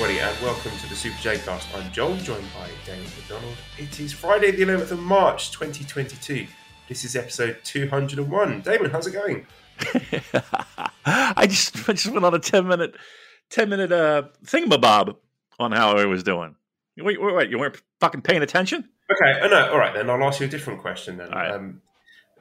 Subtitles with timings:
[0.00, 1.68] Everybody, and welcome to the Super J Cast.
[1.76, 3.54] I'm Joel, joined by Damon McDonald.
[3.76, 6.46] It is Friday, the 11th of March, 2022.
[6.88, 8.62] This is episode 201.
[8.62, 9.46] Damon, how's it going?
[11.04, 12.96] I just I just went on a ten minute
[13.50, 15.16] ten minute uh thingamabob
[15.58, 16.54] on how I was doing.
[16.96, 18.88] Wait, wait, wait, you weren't fucking paying attention?
[19.10, 20.08] Okay, oh no, all right then.
[20.08, 21.28] I'll ask you a different question then.
[21.28, 21.52] All right.
[21.52, 21.82] Um,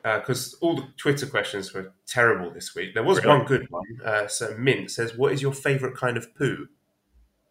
[0.01, 2.93] because all the Twitter questions were terrible this week.
[2.93, 3.37] There was Really?
[3.37, 3.83] one good one.
[4.05, 6.69] Uh, so Mint says, "What is your favourite kind of poo?"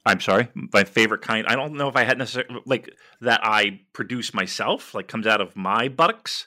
[0.08, 1.46] I'm sorry, my favorite kind.
[1.46, 3.40] I don't know if I had necessarily like that.
[3.42, 6.46] I produce myself, like comes out of my buttocks.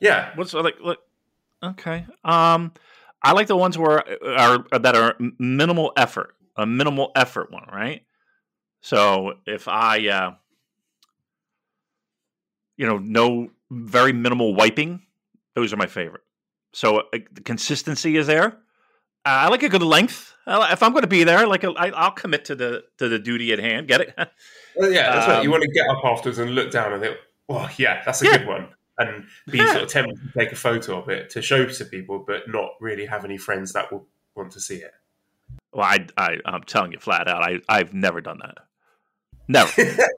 [0.00, 0.74] Yeah, What's like?
[0.82, 0.98] Look,
[1.62, 2.04] okay.
[2.24, 2.72] Um,
[3.22, 8.02] I like the ones where are that are minimal effort, a minimal effort one, right?
[8.80, 10.34] So if I, uh,
[12.76, 15.02] you know, no very minimal wiping,
[15.54, 16.22] those are my favorite.
[16.72, 18.58] So uh, the consistency is there.
[19.26, 20.34] Uh, I like a good length.
[20.46, 23.52] If I'm going to be there, like I, I'll commit to the to the duty
[23.52, 23.88] at hand.
[23.88, 24.14] Get it?
[24.78, 25.10] Well, yeah.
[25.14, 25.42] That's right.
[25.42, 27.16] You Um, want to get up afterwards and look down and think,
[27.48, 28.36] "Oh, yeah, that's a Yeah.
[28.36, 29.72] good one," and be Yeah.
[29.72, 32.72] sort of tempted to take a photo of it to show to people, but not
[32.78, 34.92] really have any friends that will want to see it.
[35.72, 38.58] well, I, I I'm telling you flat out, I I've never done that.
[39.48, 39.72] Never.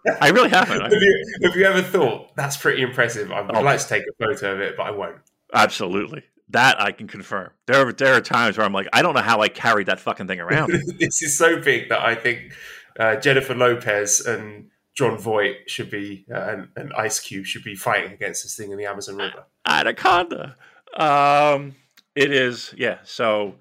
[0.21, 0.81] I really haven't.
[0.83, 3.31] Have, you, have you ever thought that's pretty impressive?
[3.31, 3.61] I would Oh.
[3.61, 5.19] like to take a photo of it, but I won't.
[5.55, 6.25] Absolutely.
[6.51, 7.51] That I can confirm.
[7.67, 10.01] There are, there are times where I'm like, I don't know how I carried that
[10.01, 10.71] fucking thing around.
[10.99, 12.55] this is so big that I think
[12.99, 17.75] uh, Jennifer Lopez and Jon Voight should be uh, and, and Ice Cube should be
[17.75, 19.45] fighting against this thing in the Amazon River.
[19.67, 20.57] Anaconda.
[20.97, 21.77] Um,
[22.17, 22.99] it is, yeah.
[23.05, 23.55] So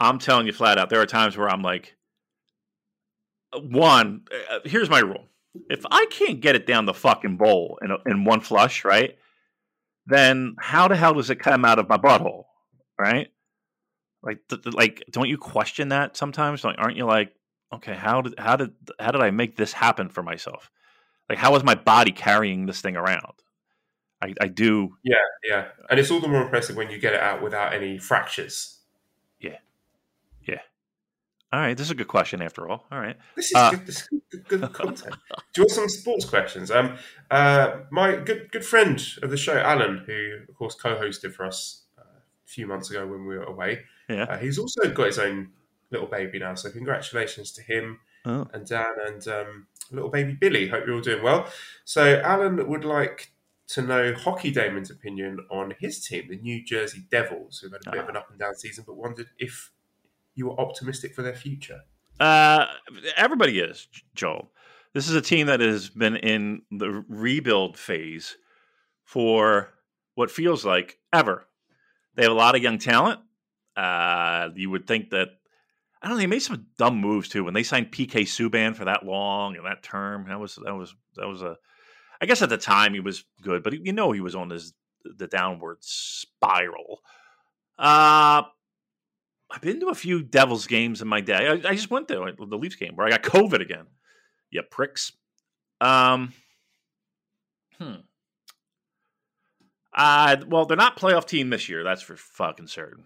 [0.00, 1.96] I'm telling you flat out, there are times where I'm like,
[3.62, 5.24] one, uh, here's my rule.
[5.70, 9.16] If I can't get it down the fucking bowl in, a, in one flush, right?
[10.08, 12.44] Then how the hell does it come out of my butthole,
[12.98, 13.28] right?
[14.22, 16.64] Like, th- like, don't you question that sometimes?
[16.64, 17.34] Like, aren't you like,
[17.74, 20.70] okay, how did how did how did I make this happen for myself?
[21.28, 23.34] Like, how is my body carrying this thing around?
[24.22, 27.20] I, I do Yeah, yeah, and it's all the more impressive when you get it
[27.20, 28.78] out without any fractures.
[31.52, 32.86] All right, this is a good question after all.
[32.92, 33.16] All right.
[33.34, 35.14] This is Uh, good, this is good, good content.
[35.54, 36.70] Do you want some sports questions?
[36.70, 36.98] Um,
[37.30, 41.84] uh, my good good friend of the show, Alan, who of course co-hosted for us
[41.98, 44.24] uh, a few months ago when we were away, Yeah.
[44.24, 45.52] uh, he's also got his own
[45.90, 46.54] little baby now.
[46.54, 48.46] So congratulations to him Oh.
[48.52, 50.68] and Dan and um, little baby Billy.
[50.68, 51.48] Hope you're all doing well.
[51.86, 53.32] So Alan would like
[53.68, 57.90] to know Hockey Damon's opinion on his team, the New Jersey Devils, who've had a
[57.90, 59.70] bit of an up and down season, but wondered if
[60.38, 61.80] you were optimistic for their future.
[62.20, 62.66] Uh,
[63.16, 64.50] everybody is, Joel.
[64.94, 68.36] This is a team that has been in the rebuild phase
[69.04, 69.70] for
[70.14, 71.46] what feels like ever.
[72.14, 73.20] They have a lot of young talent.
[73.76, 75.28] Uh, you would think that
[76.00, 76.20] I don't know.
[76.20, 79.66] They made some dumb moves too when they signed PK Subban for that long and
[79.66, 80.26] that term.
[80.28, 81.56] That was that was that was a.
[82.20, 84.72] I guess at the time he was good, but you know he was on his
[85.04, 87.00] the downward spiral.
[87.78, 88.42] Uh
[89.50, 91.48] I've been to a few Devils games in my day.
[91.48, 93.86] I, I just went to the Leafs game where I got COVID again.
[94.50, 95.12] Yeah, pricks.
[95.80, 96.32] Um,
[97.78, 97.94] hmm.
[99.94, 101.82] Uh, well, they're not playoff team this year.
[101.82, 103.04] That's for fucking certain.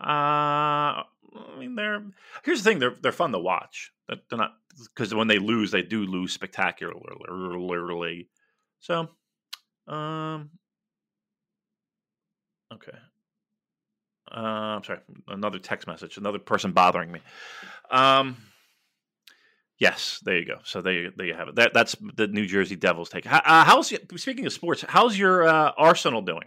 [0.00, 1.04] Uh,
[1.36, 2.02] I mean, they're
[2.44, 2.78] here's the thing.
[2.78, 3.92] They're they're fun to watch.
[4.08, 4.54] They're, not
[4.84, 8.28] because when they lose, they do lose spectacularly.
[8.80, 9.08] So,
[9.86, 10.50] um,
[12.72, 12.98] okay.
[14.34, 17.20] Uh, I'm sorry, another text message, another person bothering me.
[17.90, 18.36] Um,
[19.78, 20.58] yes, there you go.
[20.64, 21.56] So there, you- there you have it.
[21.56, 23.24] That, that's the New Jersey Devils take.
[23.24, 24.84] How, uh, how's speaking of sports?
[24.88, 26.44] How's your uh, Arsenal doing?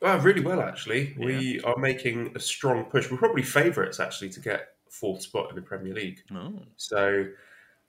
[0.00, 1.14] Well, really well, actually.
[1.18, 3.10] We are making a strong push.
[3.10, 6.20] We're probably favourites, actually, to get fourth spot in the Premier League.
[6.32, 7.24] Oh, So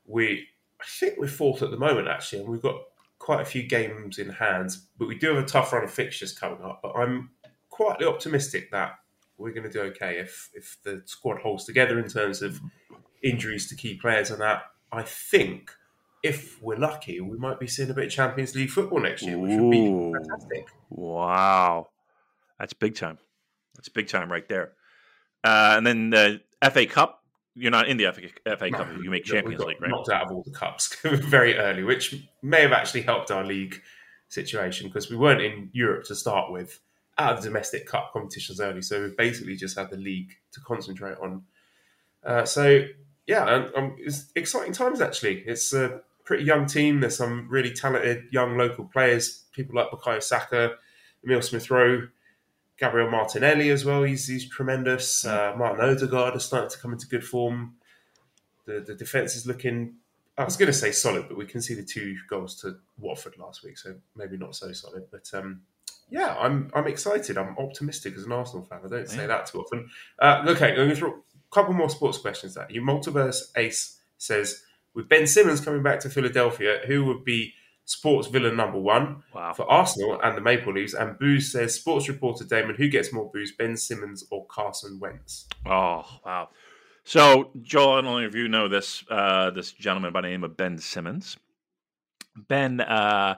[0.05, 0.47] we,
[0.81, 2.77] I think we're fourth at the moment, actually, and we've got
[3.19, 4.77] quite a few games in hand.
[4.97, 6.79] But we do have a tough run of fixtures coming up.
[6.81, 7.31] But I'm
[7.77, 8.95] quietly optimistic that
[9.37, 12.59] we're going to do okay if if the squad holds together in terms of
[13.23, 14.63] injuries to key players and that.
[14.91, 15.71] I think
[16.23, 19.37] if we're lucky, we might be seeing a bit of Champions League football next year,
[19.37, 20.67] which would be fantastic.
[20.89, 21.89] wow,
[22.57, 23.19] that's big time.
[23.75, 24.71] That's big time right there.
[25.43, 26.41] Uh, and then the
[26.71, 27.23] FA Cup
[27.57, 28.87] you're not in the FA, FA Cup.
[29.01, 29.89] You make Champions League, right?
[29.89, 33.81] Knocked out of all the cups very early, which may have actually helped our league
[34.29, 36.79] situation because we weren't in Europe to start with
[37.19, 38.81] out of domestic cup competitions early.
[38.81, 41.43] So we basically just had the league to concentrate on.
[42.23, 42.85] Uh, so
[43.25, 45.43] yeah, um, it's exciting times actually.
[45.45, 46.99] It's a pretty young team.
[46.99, 50.75] There's some really talented young local players, people like Bukayo Saka,
[51.23, 52.07] Emil Smith Rowe,
[52.77, 54.03] Gabriel Martinelli as well.
[54.03, 55.25] He's, he's tremendous.
[55.25, 57.75] Uh, Martin Odegaard is starting to come into good form.
[58.65, 59.95] The the defense is looking.
[60.37, 63.39] I was going to say solid, but we can see the two goals to Watford
[63.39, 65.05] last week, so maybe not so solid.
[65.09, 65.61] But um,
[66.09, 67.37] yeah, I'm I'm excited.
[67.37, 68.79] I'm optimistic as an Arsenal fan.
[68.85, 69.27] I don't say yeah.
[69.27, 69.89] that too often.
[70.19, 72.81] Uh, okay, I'm going to throw a couple more sports questions That you.
[72.81, 74.63] Multiverse Ace says,
[74.93, 77.53] with Ben Simmons coming back to Philadelphia, who would be
[77.85, 79.53] sports villain number one wow.
[79.53, 80.93] for Arsenal and the Maple Leafs.
[80.93, 85.47] And Booze says, sports reporter Damon, who gets more booze, Ben Simmons or Carson Wentz?
[85.65, 86.49] Oh, wow.
[87.03, 90.43] So, Joel, I don't know if you know this uh, this gentleman by the name
[90.43, 91.37] of Ben Simmons.
[92.35, 93.35] Ben uh,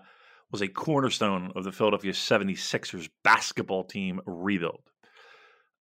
[0.52, 4.82] was a cornerstone of the Philadelphia 76ers basketball team rebuild.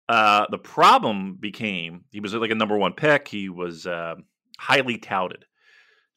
[0.10, 3.28] Uh, the problem became he was like a number one pick.
[3.28, 4.16] He was uh,
[4.58, 5.46] highly touted.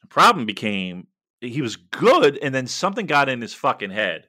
[0.02, 1.08] The problem became
[1.41, 4.29] he was good, and then something got in his fucking head,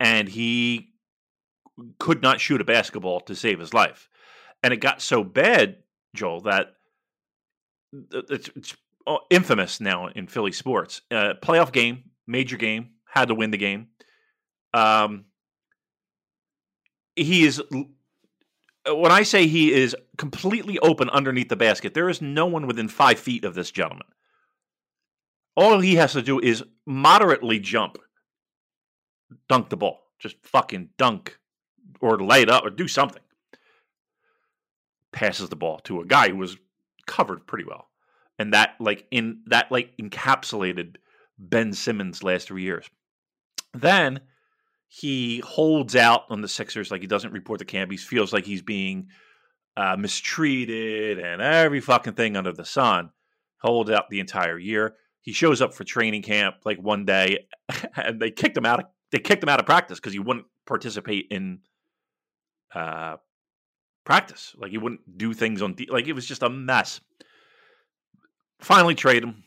[0.00, 0.94] and he
[1.98, 4.08] could not shoot a basketball to save his life.
[4.62, 5.76] And it got so bad,
[6.14, 6.68] Joel, that
[8.12, 8.76] it's, it's
[9.30, 11.02] infamous now in Philly sports.
[11.10, 13.88] Uh, playoff game, major game, had to win the game.
[14.74, 15.24] Um,
[17.14, 22.46] he is when I say he is completely open underneath the basket, there is no
[22.46, 24.06] one within five feet of this gentleman.
[25.56, 27.98] All he has to do is moderately jump,
[29.48, 31.38] dunk the ball, just fucking dunk
[32.00, 33.22] or lay it up or do something.
[35.12, 36.58] Passes the ball to a guy who was
[37.06, 37.88] covered pretty well.
[38.38, 40.96] And that like in that like encapsulated
[41.38, 42.88] Ben Simmons last three years.
[43.80, 44.20] Then
[44.88, 47.90] he holds out on the Sixers like he doesn't report the camp.
[47.90, 49.08] He feels like he's being
[49.76, 53.10] uh, mistreated and every fucking thing under the sun.
[53.58, 54.94] Holds out the entire year.
[55.22, 57.46] He shows up for training camp like one day,
[57.96, 58.80] and they kicked him out.
[58.80, 61.60] Of, they kicked him out of practice because he wouldn't participate in
[62.74, 63.16] uh,
[64.04, 64.54] practice.
[64.56, 67.00] Like he wouldn't do things on like it was just a mess.
[68.60, 69.42] Finally, trade him.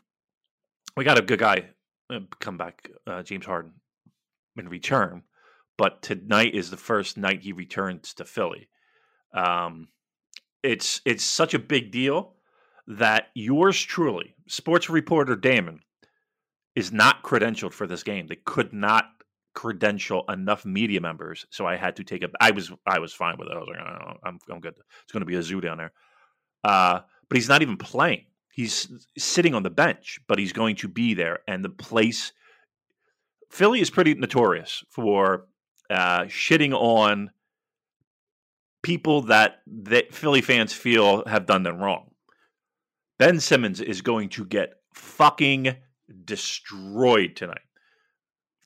[0.97, 1.69] We got a good guy
[2.09, 3.73] uh, come back, uh, James Harden,
[4.59, 5.23] in return.
[5.77, 8.67] But tonight is the first night he returns to Philly.
[9.33, 9.87] Um,
[10.61, 12.33] it's it's such a big deal
[12.87, 15.79] that yours truly, sports reporter Damon,
[16.75, 18.27] is not credentialed for this game.
[18.27, 19.05] They could not
[19.53, 22.29] credential enough media members, so I had to take a.
[22.41, 23.55] I was I was fine with it.
[23.55, 24.75] I was like, oh, I'm I'm good.
[25.03, 25.91] It's going to be a zoo down there.
[26.63, 28.25] Uh, but he's not even playing.
[28.51, 32.33] He's sitting on the bench, but he's going to be there, and the place.
[33.49, 35.47] Philly is pretty notorious for
[35.89, 37.31] uh, shitting on
[38.81, 42.11] people that that Philly fans feel have done them wrong.
[43.17, 45.75] Ben Simmons is going to get fucking
[46.25, 47.61] destroyed tonight.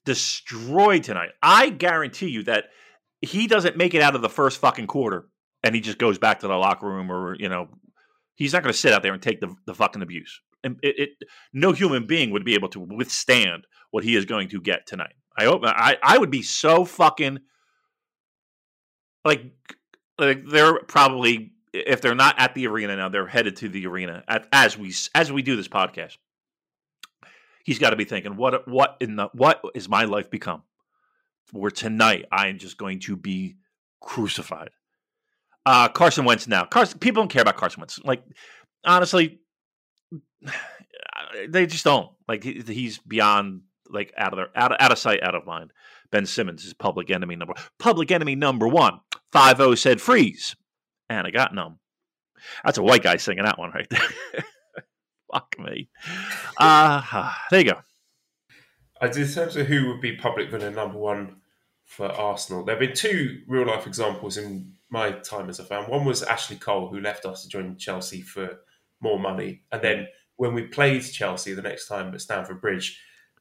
[0.05, 1.31] Destroyed tonight.
[1.41, 2.65] I guarantee you that
[3.21, 5.27] he doesn't make it out of the first fucking quarter
[5.63, 7.69] and he just goes back to the locker room or, you know,
[8.35, 10.41] he's not going to sit out there and take the, the fucking abuse.
[10.63, 11.09] It, it,
[11.51, 15.13] no human being would be able to withstand what he is going to get tonight.
[15.37, 17.39] I hope I, I would be so fucking
[19.25, 19.43] like
[20.17, 24.23] like they're probably if they're not at the arena now, they're headed to the arena
[24.27, 26.17] at, as we as we do this podcast.
[27.63, 30.63] He's got to be thinking, what what in the what is my life become?
[31.51, 33.57] Where tonight I am just going to be
[34.01, 34.69] crucified.
[35.65, 36.65] Uh, Carson Wentz now.
[36.65, 37.99] Carson people don't care about Carson Wentz.
[38.03, 38.23] Like
[38.85, 39.39] honestly,
[41.49, 42.11] they just don't.
[42.27, 45.71] Like he's beyond like out of their out of, out of sight, out of mind.
[46.11, 48.99] Ben Simmons is public enemy number public enemy number one.
[49.31, 50.55] Five O said freeze
[51.09, 51.79] and I got numb.
[52.63, 54.01] That's a white guy singing that one right there.
[55.31, 55.89] Fuck me.
[56.57, 57.79] Uh, there you go.
[59.01, 61.37] As in terms of who would be public villain number one
[61.85, 65.89] for Arsenal, there have been two real life examples in my time as a fan.
[65.89, 68.59] One was Ashley Cole, who left us to join Chelsea for
[69.01, 69.63] more money.
[69.71, 70.07] And then
[70.37, 72.99] when we played Chelsea the next time at Stamford Bridge,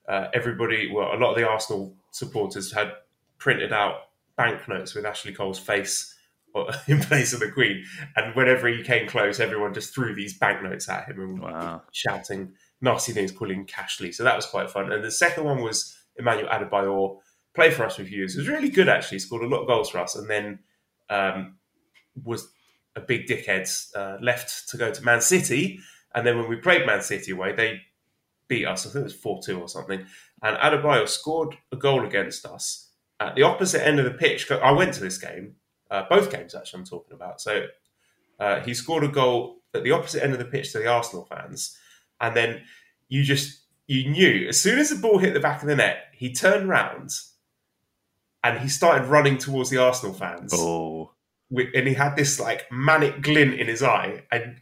[0.08, 2.92] uh, everybody, well, a lot of the Arsenal supporters had
[3.38, 3.94] printed out
[4.36, 6.14] banknotes with Ashley Cole's face
[6.88, 7.84] in place of the Queen.
[8.16, 11.82] And whenever he came close, everyone just threw these banknotes at him and wow.
[11.92, 14.12] shouting nasty things, calling him Cashley.
[14.14, 14.92] So that was quite fun.
[14.92, 17.18] And the second one was Emmanuel Adebayor,
[17.54, 18.34] played for us a years.
[18.34, 19.20] It was really good actually.
[19.20, 20.58] Scored a lot of goals for us, and then
[21.10, 21.56] um,
[22.22, 22.48] was
[22.96, 25.78] a big dickhead, uh, left to go to Man City,
[26.14, 27.80] and then when we played Man City away, they
[28.48, 28.86] beat us.
[28.86, 30.04] I think it was four two or something.
[30.42, 32.90] And Adebayor scored a goal against us
[33.20, 34.50] at the opposite end of the pitch.
[34.50, 35.56] I went to this game,
[35.90, 36.80] uh, both games actually.
[36.80, 37.40] I'm talking about.
[37.40, 37.66] So
[38.38, 41.24] uh, he scored a goal at the opposite end of the pitch to the Arsenal
[41.24, 41.76] fans,
[42.20, 42.62] and then
[43.08, 46.06] you just you knew as soon as the ball hit the back of the net,
[46.12, 47.10] he turned round
[48.44, 50.52] and he started running towards the Arsenal fans.
[50.54, 51.12] Oh.
[51.50, 54.24] And he had this like manic glint in his eye.
[54.32, 54.60] And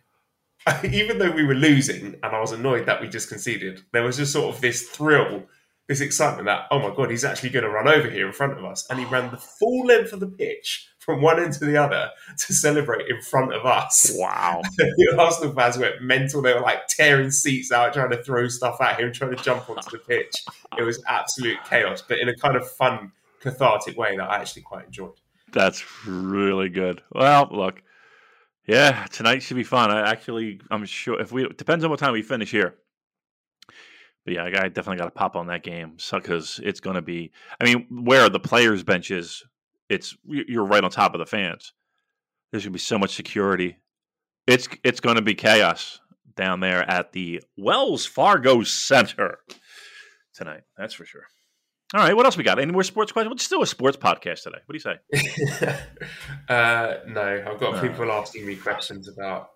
[0.84, 4.16] even though we were losing and I was annoyed that we just conceded, there was
[4.16, 5.44] just sort of this thrill,
[5.88, 8.58] this excitement that, oh my God, he's actually going to run over here in front
[8.58, 8.86] of us.
[8.90, 12.10] And he ran the full length of the pitch from one end to the other
[12.38, 14.12] to celebrate in front of us.
[14.14, 14.60] Wow.
[14.76, 16.42] the Arsenal fans went mental.
[16.42, 19.68] They were like tearing seats out, trying to throw stuff at him, trying to jump
[19.70, 20.34] onto the pitch.
[20.78, 24.62] It was absolute chaos, but in a kind of fun, cathartic way that I actually
[24.62, 25.14] quite enjoyed.
[25.52, 27.02] That's really good.
[27.12, 27.82] Well, look,
[28.70, 29.90] yeah, tonight should be fun.
[29.90, 32.74] I actually, I'm sure if we depends on what time we finish here.
[34.24, 37.32] But yeah, I definitely got to pop on that game because it's going to be.
[37.60, 39.44] I mean, where the players' benches
[39.90, 41.74] it's you're right on top of the fans.
[42.50, 43.76] There's gonna be so much security.
[44.46, 46.00] It's it's going to be chaos
[46.36, 49.40] down there at the Wells Fargo Center
[50.32, 50.62] tonight.
[50.78, 51.26] That's for sure.
[51.92, 52.58] All right, what else we got?
[52.60, 53.32] Any more sports questions?
[53.32, 54.58] Let's do a sports podcast today.
[54.64, 55.68] What do you say?
[56.48, 57.80] uh, no, I've got no.
[57.80, 59.50] people asking me questions about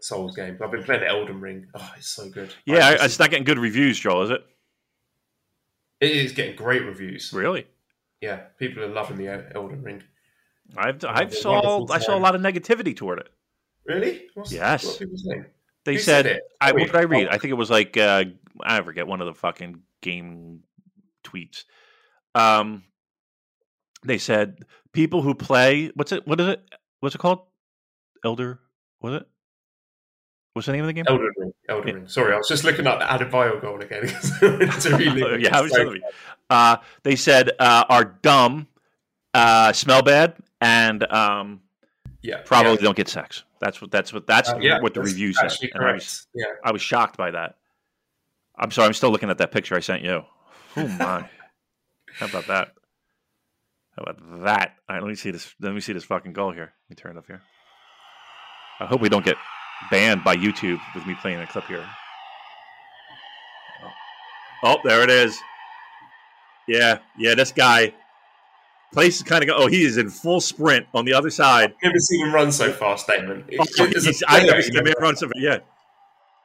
[0.00, 0.58] Souls game.
[0.62, 1.66] I've been playing Elden Ring.
[1.74, 2.52] Oh, it's so good.
[2.66, 4.44] Yeah, I, it's not getting good reviews, Joel, is it?
[6.00, 7.32] It is getting great reviews.
[7.32, 7.66] Really?
[8.24, 10.02] yeah, people are loving the Elden Ring.
[10.76, 13.28] I've I saw I saw a lot of negativity toward it.
[13.84, 14.28] Really?
[14.34, 14.84] What's, yes.
[14.86, 15.44] What people saying?
[15.84, 17.28] They Who said, said I, what did I read?
[17.28, 18.24] I think it was like uh,
[18.62, 20.60] I forget one of the fucking game
[21.24, 21.64] tweets.
[22.34, 22.84] Um,
[24.04, 24.58] they said
[24.92, 26.26] people who play what's it?
[26.26, 26.62] What is it?
[27.00, 27.40] What's it called?
[28.24, 28.60] Elder?
[29.00, 29.28] Was it?
[30.54, 31.04] What's the name of the game?
[31.08, 31.52] Elden Ring.
[31.68, 31.94] Elden.
[31.94, 32.08] Ring.
[32.08, 34.04] Sorry, I was just looking up the Adebayor goal again.
[35.42, 36.00] yeah, how was
[36.48, 38.68] uh, They said uh, are dumb,
[39.34, 41.60] uh, smell bad, and um,
[42.22, 42.78] yeah, probably yeah.
[42.82, 43.42] don't get sex.
[43.60, 45.50] That's what that's what that's uh, yeah, what the review said.
[45.74, 46.44] I was, yeah.
[46.64, 47.56] I was shocked by that.
[48.56, 50.22] I'm sorry, I'm still looking at that picture I sent you.
[50.76, 51.28] Oh my!
[52.14, 52.72] How about that?
[53.96, 54.74] How about that?
[54.88, 55.54] All right, let me see this.
[55.60, 56.72] Let me see this fucking goal here.
[56.88, 57.42] Let me turn it up here.
[58.80, 59.36] I hope we don't get
[59.90, 61.84] banned by YouTube with me playing a clip here.
[63.82, 63.90] Oh,
[64.64, 65.38] oh there it is.
[66.66, 67.94] Yeah, yeah, this guy.
[68.92, 69.56] Place is kind of go.
[69.56, 71.74] Oh, he is in full sprint on the other side.
[71.76, 73.44] I've never seen him run so fast, Damon.
[73.58, 73.64] Oh,
[74.28, 75.40] I've never seen him run so fast.
[75.40, 75.58] Yeah.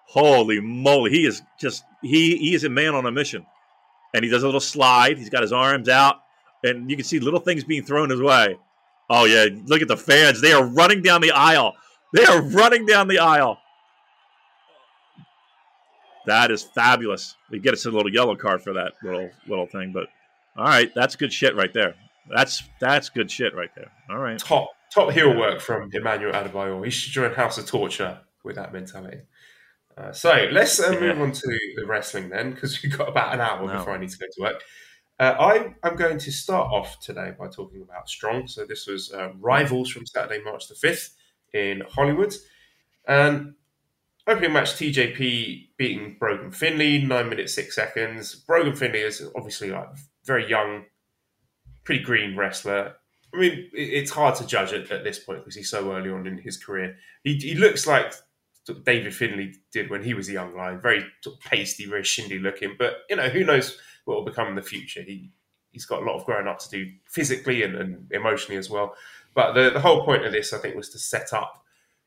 [0.08, 3.46] Holy moly, he is just he he is a man on a mission,
[4.14, 5.18] and he does a little slide.
[5.18, 6.18] He's got his arms out,
[6.64, 8.58] and you can see little things being thrown his way.
[9.10, 10.42] Oh yeah, look at the fans.
[10.42, 11.76] They are running down the aisle.
[12.14, 13.60] They are running down the aisle.
[16.26, 17.36] That is fabulous.
[17.50, 20.08] We get us a little yellow card for that little little thing, but
[20.58, 21.96] all right, that's good shit right there.
[22.30, 23.92] That's that's good shit right there.
[24.10, 26.84] All right, top top heel work from Emmanuel Adebayor.
[26.84, 29.22] He should join House of Torture with that mentality.
[30.00, 31.22] Uh, so let's uh, move yeah.
[31.22, 33.78] on to the wrestling then, because we've got about an hour no.
[33.78, 34.64] before I need to go to work.
[35.20, 38.48] Uh, I am going to start off today by talking about Strong.
[38.48, 41.16] So this was uh, Rivals from Saturday, March the fifth
[41.54, 42.34] in Hollywood.
[43.06, 43.56] And
[44.26, 48.36] opening match, TJP beating Brogan Finlay, nine minutes six seconds.
[48.36, 49.90] Brogan Finlay is obviously like
[50.24, 50.86] very young,
[51.84, 52.96] pretty green wrestler.
[53.34, 56.28] I mean, it's hard to judge at, at this point because he's so early on
[56.28, 56.96] in his career.
[57.24, 58.14] He, he looks like
[58.74, 61.06] David Finlay did when he was a young lion, very
[61.46, 62.76] pasty, very shindy looking.
[62.78, 65.02] But you know, who knows what will become in the future?
[65.02, 65.32] He
[65.72, 68.96] he's got a lot of growing up to do physically and, and emotionally as well.
[69.34, 71.64] But the, the whole point of this, I think, was to set up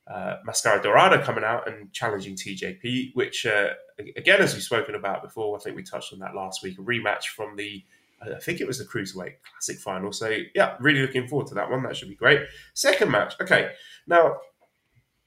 [0.06, 3.68] uh, Mascara Dorada coming out and challenging TJP, which, uh,
[4.16, 6.82] again, as we've spoken about before, I think we touched on that last week, a
[6.82, 7.84] rematch from the,
[8.20, 10.12] I think it was the Cruiserweight Classic final.
[10.12, 11.82] So, yeah, really looking forward to that one.
[11.84, 12.40] That should be great.
[12.74, 13.34] Second match.
[13.40, 13.72] Okay.
[14.06, 14.36] Now,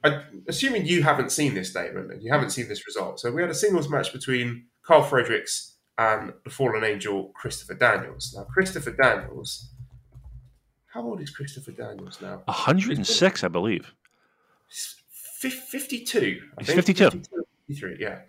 [0.05, 3.19] I, assuming you haven't seen this, Damon, and you haven't seen this result.
[3.19, 8.33] So, we had a singles match between Karl Fredericks and the Fallen Angel, Christopher Daniels.
[8.37, 9.69] Now, Christopher Daniels
[10.95, 12.41] how old is Christopher Daniels now?
[12.45, 13.93] 106, I believe.
[14.69, 16.41] 52.
[16.57, 17.09] I He's 52.
[17.67, 18.19] 53, yeah.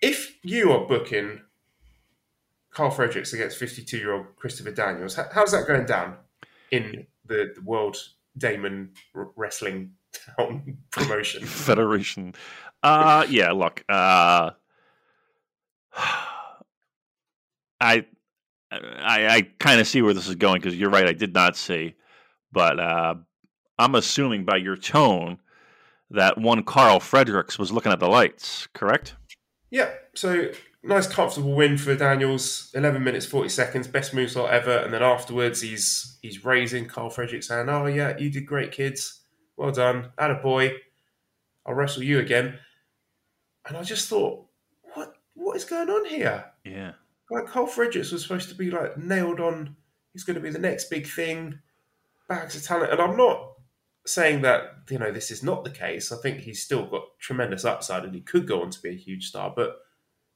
[0.00, 1.40] If you are booking
[2.70, 6.14] Karl Fredericks against 52 year old Christopher Daniels, how's that going down
[6.70, 7.96] in the, the World
[8.38, 9.90] Damon Wrestling
[10.36, 11.44] Town promotion?
[11.46, 12.34] Federation.
[12.82, 13.84] Uh, yeah, look.
[13.88, 14.50] Uh,
[17.80, 18.06] I
[18.70, 21.06] I, I kind of see where this is going because you're right.
[21.06, 21.94] I did not see,
[22.52, 23.14] but uh,
[23.78, 25.38] I'm assuming by your tone
[26.10, 29.14] that one Karl Fredericks was looking at the lights, correct?
[29.70, 29.90] Yeah.
[30.14, 30.50] So
[30.82, 32.70] nice, comfortable win for Daniels.
[32.74, 34.78] Eleven minutes forty seconds, best moonsault ever.
[34.78, 39.22] And then afterwards, he's he's raising Karl Fredericks saying, "Oh yeah, you did great, kids.
[39.56, 40.72] Well done, a boy.
[41.64, 42.58] I'll wrestle you again."
[43.66, 44.46] And I just thought,
[44.94, 46.44] what what is going on here?
[46.64, 46.92] Yeah.
[47.30, 49.76] Like Karl Fredericks was supposed to be like nailed on.
[50.12, 51.58] He's going to be the next big thing.
[52.28, 53.52] Bags of talent, and I'm not
[54.04, 56.10] saying that you know this is not the case.
[56.10, 58.96] I think he's still got tremendous upside, and he could go on to be a
[58.96, 59.52] huge star.
[59.54, 59.76] But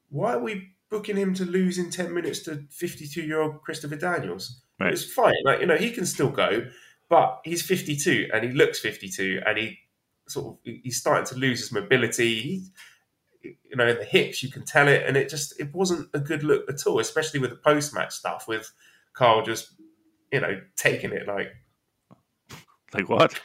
[0.09, 3.97] why are we booking him to lose in ten minutes to 52 year old Christopher
[3.97, 4.61] Daniels?
[4.79, 4.93] Right.
[4.93, 6.67] It's fine, like you know he can still go,
[7.11, 9.79] but he's 52 and he looks 52, and he
[10.29, 12.41] sort of he's starting to lose his mobility.
[12.41, 12.67] He,
[13.43, 16.21] you know, in the hips, you can tell it, and it just it wasn't a
[16.21, 18.73] good look at all, especially with the post match stuff with
[19.13, 19.73] Karl just
[20.33, 21.49] you know taking it like
[22.95, 23.39] Like what?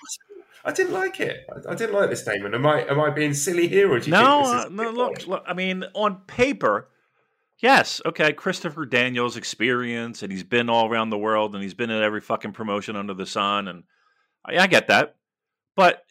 [0.64, 1.46] I didn't like it.
[1.70, 2.56] I, didn't like this statement.
[2.56, 4.66] Am I am I being silly here, or do you No, think this uh, is
[4.66, 4.90] a no.
[4.92, 5.44] Look, look.
[5.48, 6.90] I mean, on paper,
[7.60, 8.34] yes, okay.
[8.34, 12.22] Christopher Daniels' experience, and he's been all around the world, and he's been in every
[12.22, 13.84] fucking promotion under the sun, and
[14.46, 15.16] I, I get that.
[15.76, 16.04] But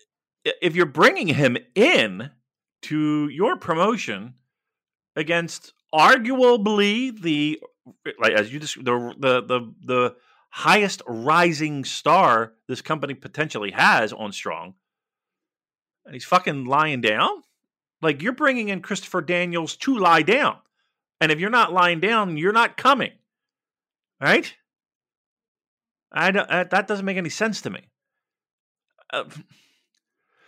[0.44, 2.30] if you're bringing him in
[2.82, 4.34] to your promotion
[5.16, 7.60] against arguably the
[8.18, 10.16] like as you just the the the the
[10.50, 14.74] highest rising star this company potentially has on Strong,
[16.04, 17.42] and he's fucking lying down.
[18.02, 20.56] Like you're bringing in Christopher Daniels to lie down,
[21.24, 23.12] and if you're not lying down, you're not coming,
[24.20, 24.54] right?
[26.12, 27.80] I don't, uh, that doesn't make any sense to me.
[29.10, 29.24] Uh,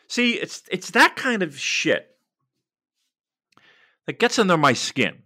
[0.07, 2.15] see, it's it's that kind of shit
[4.07, 5.23] that gets under my skin,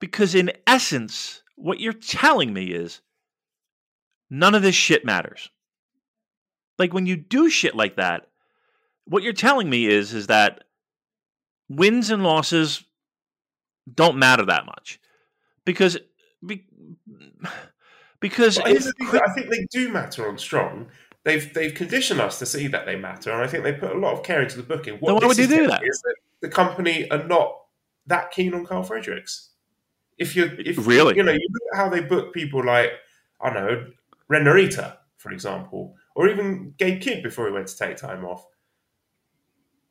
[0.00, 3.02] because in essence, what you're telling me is
[4.30, 5.50] none of this shit matters.
[6.78, 8.28] Like when you do shit like that,
[9.04, 10.64] what you're telling me is is that
[11.68, 12.84] wins and losses
[13.92, 15.00] don't matter that much
[15.64, 15.98] because
[16.44, 16.66] be,
[18.20, 20.88] because But here's if the I think they do matter on Strong.
[21.24, 23.98] They've they've conditioned us to see that they matter, and I think they put a
[23.98, 24.94] lot of care into the booking.
[24.98, 25.80] What why would you do that?
[25.80, 27.60] that the company are not
[28.06, 29.50] that keen on Karl Fredericks.
[30.18, 31.16] If you if Really?
[31.16, 32.90] you know you look at how they book people like
[33.40, 33.86] I don't know
[34.28, 38.46] Ren Narita, for example, or even Gabe Kidd before he went to take time off.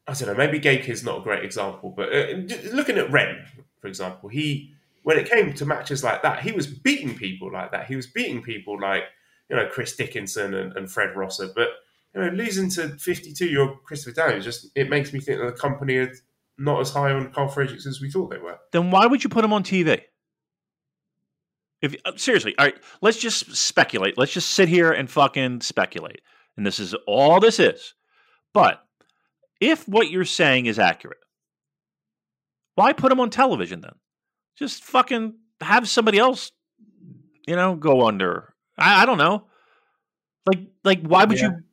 [0.08, 0.36] I don't know.
[0.36, 2.26] Maybe Gabe Kidd's not a great example, but uh,
[2.74, 3.46] looking at Ren,
[3.84, 7.74] for example, he when it came to matches like that, he was beating people like
[7.74, 7.86] that.
[7.86, 9.04] He was beating people like
[9.50, 11.68] you know Chris Dickinson and, and Fred Rosser, but
[12.16, 15.48] you know losing to fifty-two year old Christopher Daniels just it makes me think that
[15.48, 16.14] the company are
[16.58, 18.58] not as high on Karl Fredericks as we thought they were.
[18.72, 20.00] then why would you put him on TV?
[21.82, 24.18] If uh, seriously, all right, let's just speculate.
[24.18, 26.22] Let's just sit here and fucking speculate.
[26.56, 27.96] And this is all this is.
[28.54, 28.82] But
[29.60, 31.18] if what you're saying is accurate,
[32.76, 33.94] why put him on television then?
[34.58, 36.52] Just fucking have somebody else,
[37.48, 38.54] you know, go under.
[38.78, 39.48] I, I don't know.
[40.46, 41.50] Like, like, why would Yeah.
[41.50, 41.64] you?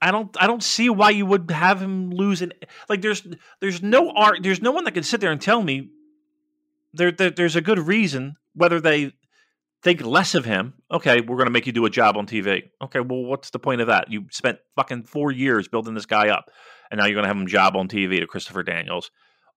[0.00, 0.36] I don't.
[0.40, 2.52] I don't see why you would have him lose an.
[2.88, 3.26] Like, there's,
[3.60, 4.38] there's no art.
[4.42, 5.88] There's no one that can sit there and tell me
[6.94, 9.12] there, there there's a good reason whether they
[9.82, 10.74] think less of him.
[10.90, 12.70] Okay, we're going to make you do a job on TV.
[12.82, 14.10] Okay, well, what's the point of that?
[14.10, 16.50] You spent fucking four years building this guy up,
[16.90, 19.10] and now you're going to have him job on TV to Christopher Daniels,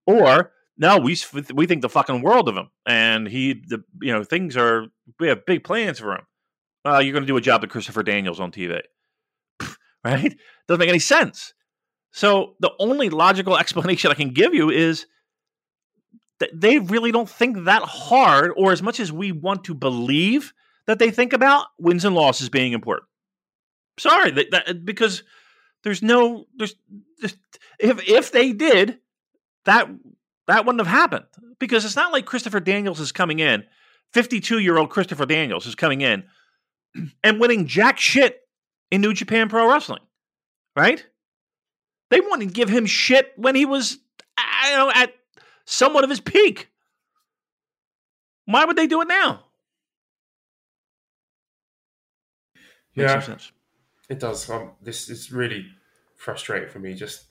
[0.07, 1.15] or no, we
[1.53, 4.87] we think the fucking world of him, and he the you know things are
[5.19, 6.25] we have big plans for him.
[6.83, 8.81] Uh, you're going to do a job to Christopher Daniels on TV,
[10.03, 10.35] right?
[10.67, 11.53] Doesn't make any sense.
[12.09, 15.05] So the only logical explanation I can give you is
[16.39, 20.51] that they really don't think that hard, or as much as we want to believe
[20.87, 23.07] that they think about wins and losses being important.
[23.99, 25.21] Sorry, that, that because
[25.83, 26.73] there's no there's,
[27.19, 27.37] there's
[27.79, 28.97] if if they did
[29.65, 29.87] that
[30.51, 31.23] that wouldn't have happened
[31.59, 33.63] because it's not like Christopher Daniels is coming in,
[34.11, 36.25] 52 year old Christopher Daniels is coming in
[37.23, 38.41] and winning jack shit
[38.91, 40.01] in New Japan Pro Wrestling,
[40.75, 41.05] right?
[42.09, 43.99] They wanted to give him shit when he was,
[44.37, 45.13] I know, at
[45.63, 46.69] somewhat of his peak.
[48.43, 49.45] Why would they do it now?
[52.93, 53.23] Yeah.
[54.09, 54.49] It does.
[54.49, 55.65] Um, this is really
[56.17, 56.93] frustrating for me.
[56.93, 57.27] Just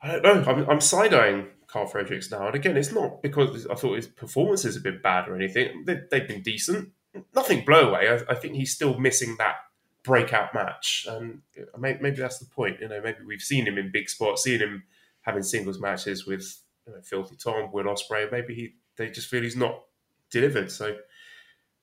[0.00, 0.44] I don't know.
[0.46, 4.06] I'm, I'm side eyeing Karl Fredericks now, and again, it's not because I thought his
[4.06, 5.84] performances have been bad or anything.
[5.86, 6.90] They, they've been decent.
[7.34, 8.08] Nothing blow away.
[8.08, 9.56] I, I think he's still missing that
[10.02, 11.40] breakout match, and
[11.78, 12.80] maybe, maybe that's the point.
[12.80, 14.82] You know, maybe we've seen him in big spots, seen him
[15.22, 18.30] having singles matches with you know, Filthy Tom, Will Ospreay.
[18.30, 19.82] Maybe he they just feel he's not
[20.30, 20.70] delivered.
[20.70, 20.96] So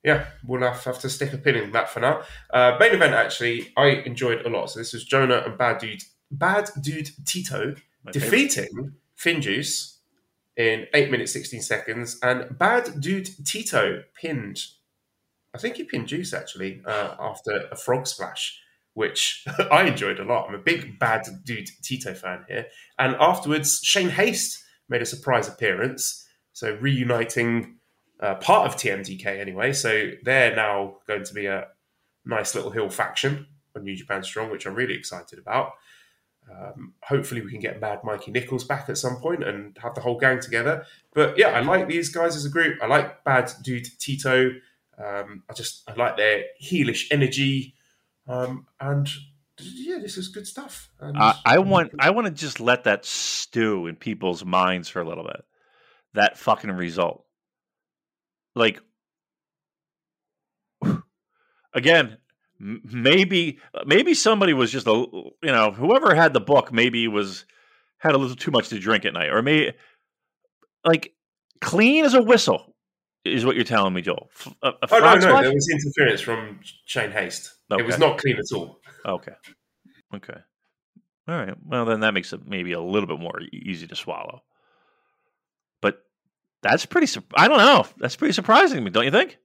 [0.03, 2.21] yeah, we'll have, have to stick a pin in that for now.
[2.51, 4.69] Uh, main event, actually, I enjoyed a lot.
[4.69, 7.75] So this was Jonah and Bad Dude, Bad Dude Tito
[8.05, 9.97] My defeating Finjuice
[10.55, 12.19] in 8 minutes 16 seconds.
[12.21, 14.61] And Bad Dude Tito pinned,
[15.53, 18.59] I think he pinned Juice actually, uh, after a frog splash,
[18.93, 20.47] which I enjoyed a lot.
[20.47, 22.67] I'm a big Bad Dude Tito fan here.
[22.97, 26.25] And afterwards, Shane Haste made a surprise appearance.
[26.53, 27.77] So reuniting
[28.19, 29.73] uh, part of TMDK anyway.
[29.73, 31.67] So they're now going to be a
[32.25, 35.73] nice little hill faction on New Japan Strong, which I'm really excited about.
[36.49, 40.01] Um, hopefully, we can get Mad Mikey Nicholls back at some point and have the
[40.01, 40.85] whole gang together.
[41.13, 42.79] But yeah, I like these guys as a group.
[42.81, 44.51] I like Bad Dude Tito.
[44.97, 47.75] Um, I just I like their heelish energy,
[48.27, 49.09] um, and
[49.61, 50.89] yeah, this is good stuff.
[50.99, 55.07] And I, want I want to just let that stew in people's minds for a
[55.07, 55.43] little bit.
[56.13, 57.25] That fucking result.
[58.55, 58.81] Like
[61.73, 62.17] again,
[62.59, 67.45] maybe maybe somebody was just a you know, whoever had the book maybe was
[67.99, 69.73] had a little too much to drink at night or maybe
[70.85, 71.13] like
[71.61, 72.75] clean as a whistle
[73.25, 74.29] is what you're telling me, Joel.
[74.33, 77.53] F- A, a Oh no, no, there was interference from Shane Haste.
[77.71, 78.79] It was not clean at all.
[79.05, 79.33] Okay.
[80.15, 80.37] Okay.
[81.27, 81.53] All right.
[81.63, 84.41] Well, then that makes it maybe a little bit more easy to swallow.
[85.81, 86.01] But
[86.63, 87.07] that's pretty.
[87.35, 87.85] I don't know.
[87.97, 89.37] That's pretty surprising to me, don't you think?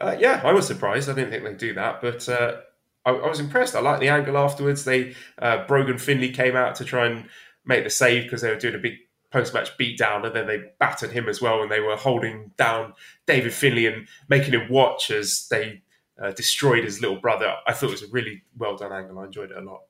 [0.00, 1.08] Uh, yeah, I was surprised.
[1.08, 2.56] I didn't think they'd do that, but uh,
[3.04, 3.76] I, I was impressed.
[3.76, 4.84] I liked the angle afterwards.
[4.84, 7.28] They uh, Brogan Finlay came out to try and
[7.64, 8.94] make the save because they were doing a big
[9.30, 12.94] post-match beatdown, and then they battered him as well, and they were holding down
[13.26, 15.82] David Finlay and making him watch as they
[16.20, 17.54] uh, destroyed his little brother.
[17.66, 19.18] I thought it was a really well done angle.
[19.18, 19.82] I enjoyed it a lot.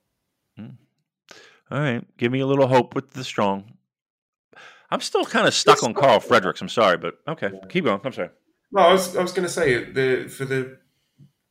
[1.71, 2.05] All right.
[2.19, 3.75] Give me a little hope with the strong.
[4.91, 6.61] I'm still kind of stuck on Karl Fredericks.
[6.61, 7.51] I'm sorry, but okay.
[7.69, 8.01] Keep going.
[8.05, 8.31] I'm sorry.
[8.73, 10.79] No, I was I was going to say the for the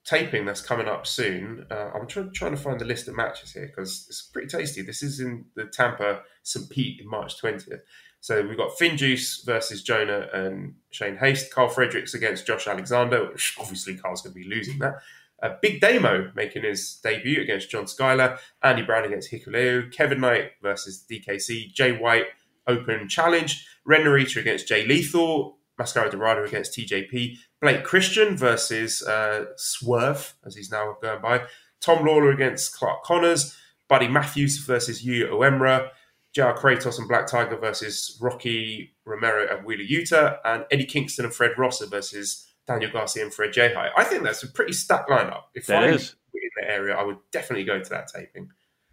[0.05, 1.65] taping that's coming up soon.
[1.69, 4.81] Uh, I'm trying trying to find the list of matches here because it's pretty tasty.
[4.81, 7.81] This is in the Tampa St Pete in March 20th.
[8.21, 11.53] So we've got FinJuice versus Jonah and Shane Haste.
[11.53, 14.95] Karl Fredericks against Josh Alexander, which obviously Karl's going to be losing that.
[15.41, 18.37] Uh, Big Damo making his debut against John Schuyler.
[18.61, 19.89] Andy Brown against Hikuleo.
[19.91, 21.71] Kevin Knight versus DKC.
[21.71, 22.25] Jay White
[22.67, 23.65] Open Challenge.
[23.85, 25.58] Ren Narita against Jay Lethal.
[25.79, 27.37] Mascara Dorada against TJP.
[27.61, 31.41] Blake Christian versus uh, Swerve, as he's now going by.
[31.81, 33.55] Tom Lawlor against Clark Connors.
[33.87, 35.89] Buddy Matthews versus Yuya Uemura.
[36.31, 40.37] JR Kratos and Black Tiger versus Rocky Romero and Wheeler Yuta.
[40.45, 43.73] And Eddie Kingston and Fred Rosser versus Daniel Garcia and Fred J.
[43.97, 45.43] I think that's a pretty stacked lineup.
[45.55, 46.15] If That I is.
[46.31, 48.51] were in the area, I would definitely go to that taping.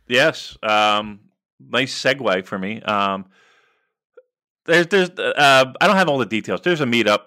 [0.08, 0.56] Yes.
[0.62, 1.20] Um,
[1.60, 2.80] nice segue for me.
[2.82, 3.26] Um,
[4.66, 6.60] there's, there's, uh, I don't have all the details.
[6.62, 7.20] There's a meetup.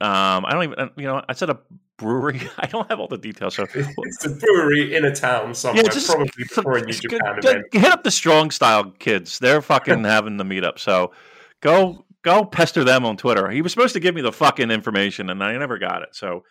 [0.00, 1.58] Um, I don't even, you know, I said a
[1.96, 2.40] brewery.
[2.58, 3.56] I don't have all the details.
[3.56, 7.38] So It's a brewery in a town somewhere, Yeah, just- probably before a New Japan
[7.38, 7.66] event.
[7.72, 9.38] hit up the strong style kids.
[9.38, 10.78] They're fucking having the meetup.
[10.78, 11.12] So
[11.60, 13.48] go go pester them on Twitter.
[13.50, 16.10] He was supposed to give me the fucking information and I never got it.
[16.12, 16.44] So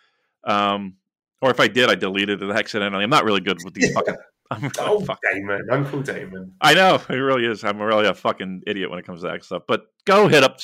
[0.44, 0.94] um
[1.40, 3.04] or if I did, I deleted it accidentally.
[3.04, 4.16] I'm not really good with these fucking
[4.50, 6.54] I'm Oh, fuck- Damon, Uncle Damon.
[6.60, 7.64] I know, he really is.
[7.64, 9.62] I'm really a fucking idiot when it comes to that stuff.
[9.66, 10.60] But go hit up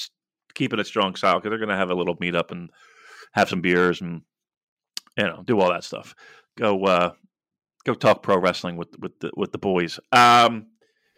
[0.55, 2.71] keep it a strong style because they're gonna have a little meetup and
[3.33, 4.23] have some beers and
[5.17, 6.15] you know, do all that stuff.
[6.57, 7.13] Go uh
[7.85, 9.99] go talk pro wrestling with with the with the boys.
[10.13, 10.67] Um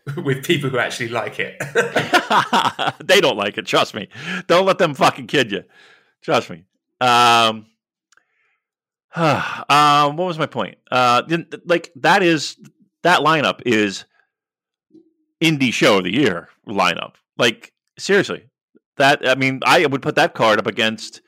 [0.24, 1.58] With people who actually like it.
[3.04, 3.66] they don't like it.
[3.66, 4.06] Trust me.
[4.46, 5.64] Don't let them fucking kid you.
[6.22, 6.62] Trust me.
[7.00, 7.66] Um,
[9.68, 10.76] um, what was my point?
[10.90, 11.22] Uh,
[11.64, 12.56] like that is
[13.02, 14.04] that lineup is
[15.40, 17.14] indie show of the year lineup.
[17.38, 18.44] Like seriously,
[18.96, 21.22] that I mean, I would put that card up against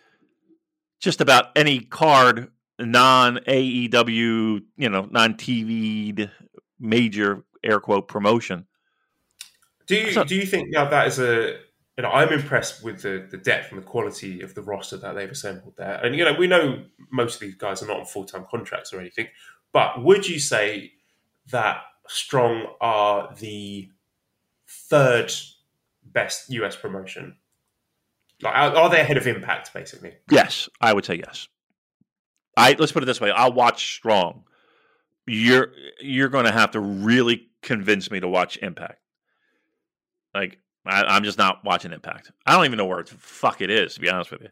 [1.01, 6.31] just about any card non AEW, you know, non TV
[6.79, 8.67] major air quote promotion.
[9.87, 11.59] Do you So- do you think now that is a
[11.99, 15.17] you know I'm impressed with the, the depth and the quality of the roster that
[15.17, 18.07] they've assembled there, and you know we know most of these guys are not on
[18.07, 19.27] full time contracts or anything,
[19.73, 20.93] but would you say
[21.51, 23.91] that Strong are the
[24.69, 25.33] third
[26.05, 27.37] best US promotion?
[28.43, 30.15] Like are, are they ahead of Impact basically?
[30.31, 31.49] Yes, I would say yes.
[32.57, 34.45] I let's put it this way: I'll watch Strong.
[35.27, 39.01] You're you're going to have to really convince me to watch Impact.
[40.33, 42.33] Like I, I'm just not watching Impact.
[42.47, 43.95] I don't even know where fuck it is.
[43.95, 44.49] To be honest with you,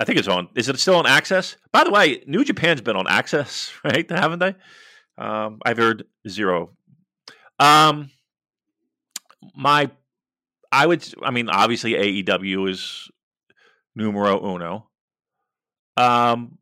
[0.00, 0.48] I think it's on.
[0.54, 1.56] Is it still on Access?
[1.72, 4.08] By the way, New Japan's been on Access, right?
[4.10, 4.54] Haven't they?
[5.16, 6.70] Um, I've heard zero.
[7.58, 8.10] Um,
[9.54, 9.90] my,
[10.70, 11.06] I would.
[11.22, 13.10] I mean, obviously AEW is
[13.94, 14.88] numero uno.
[15.96, 16.58] Um,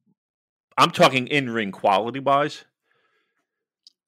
[0.78, 2.64] I'm talking in ring quality wise.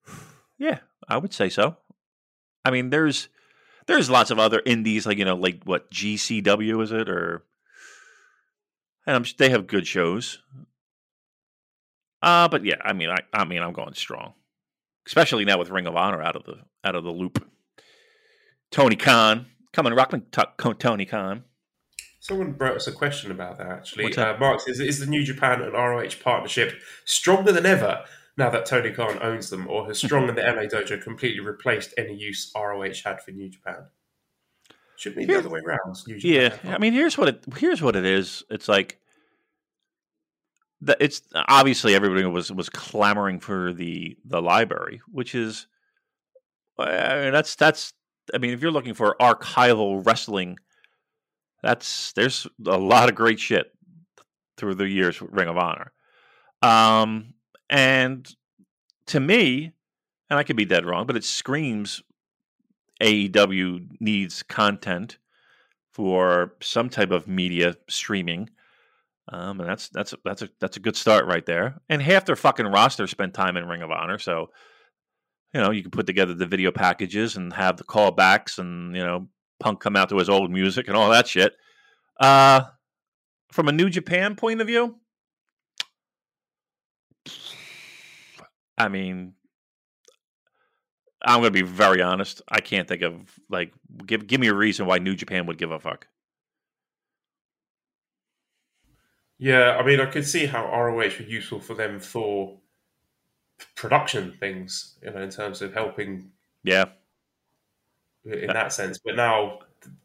[0.61, 1.77] Yeah, I would say so.
[2.65, 3.29] I mean, there's
[3.89, 7.43] there's lots of other indies like you know like what GCW is it or
[9.07, 10.39] and I'm, they have good shows.
[12.23, 14.35] Uh but yeah, I mean I I mean I'm going strong.
[15.07, 17.51] Especially now with Ring of Honor out of the out of the loop.
[18.71, 21.45] Tony Khan, come on, rock me, t- Tony Khan.
[22.21, 24.15] Someone brought us a question about that actually.
[24.15, 26.75] Uh, Mark says, "Is the New Japan and ROH partnership
[27.07, 28.05] stronger than ever
[28.39, 31.93] now that Tony Khan owns them, or has Strong and the LA Dojo completely replaced
[31.99, 33.87] any use ROH had for New Japan?"
[34.97, 35.97] Should be the other way around.
[36.07, 38.43] Yeah, I mean, here's what it here's what it is.
[38.51, 38.99] It's like
[40.81, 40.97] that.
[41.01, 45.67] It's obviously everybody was was clamoring for the the library, which is
[46.79, 47.93] I mean, that's that's.
[48.33, 50.59] I mean, if you're looking for archival wrestling,
[51.63, 53.73] that's there's a lot of great shit
[54.57, 55.93] through the years with Ring of Honor.
[56.63, 57.35] Um,
[57.71, 58.29] and
[59.07, 59.73] to me,
[60.31, 62.03] and I could be dead wrong, but it screams
[63.03, 65.19] AEW needs content
[65.93, 68.51] for some type of media streaming.
[69.31, 71.81] Um, and that's that's that's a that's a good start right there.
[71.89, 74.51] And half their fucking roster spent time in Ring of Honor, so
[75.53, 79.05] you know you can put together the video packages and have the callbacks, and you
[79.05, 79.29] know
[79.61, 81.55] Punk come out to his old music and all that shit.
[82.19, 82.63] Uh,
[83.53, 84.97] from a New Japan point of view,
[88.79, 89.35] I mean,
[91.23, 92.43] I'm going to be very honest.
[92.49, 93.73] I can't think of like
[94.07, 96.07] give give me a reason why New Japan would give a fuck.
[99.39, 102.59] Yeah, I mean, I could see how ROH were useful for them for
[103.77, 106.31] production things, you know, in terms of helping
[106.65, 106.87] Yeah,
[108.25, 108.99] in uh, that sense.
[108.99, 109.61] But now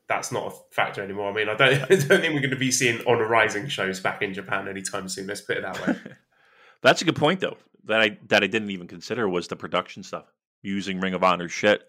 [0.08, 1.32] that's not a factor anymore.
[1.32, 4.00] I mean, I don't, I don't think we're going to be seeing Honor Rising shows
[4.00, 5.28] back in Japan anytime soon.
[5.28, 5.96] Let's put it that way.
[6.82, 7.58] that's a good point though.
[7.86, 10.26] That I that I didn't even consider was the production stuff
[10.62, 11.84] using Ring of Honor shit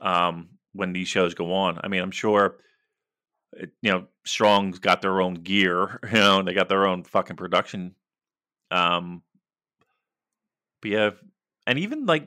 [0.00, 1.78] um, when these shows go on.
[1.82, 2.56] I mean, I'm sure
[3.52, 6.00] it, you know Strong's got their own gear.
[6.12, 7.94] You know, and they got their own fucking production.
[8.70, 9.22] Um,
[10.80, 11.10] but yeah,
[11.66, 12.26] and even like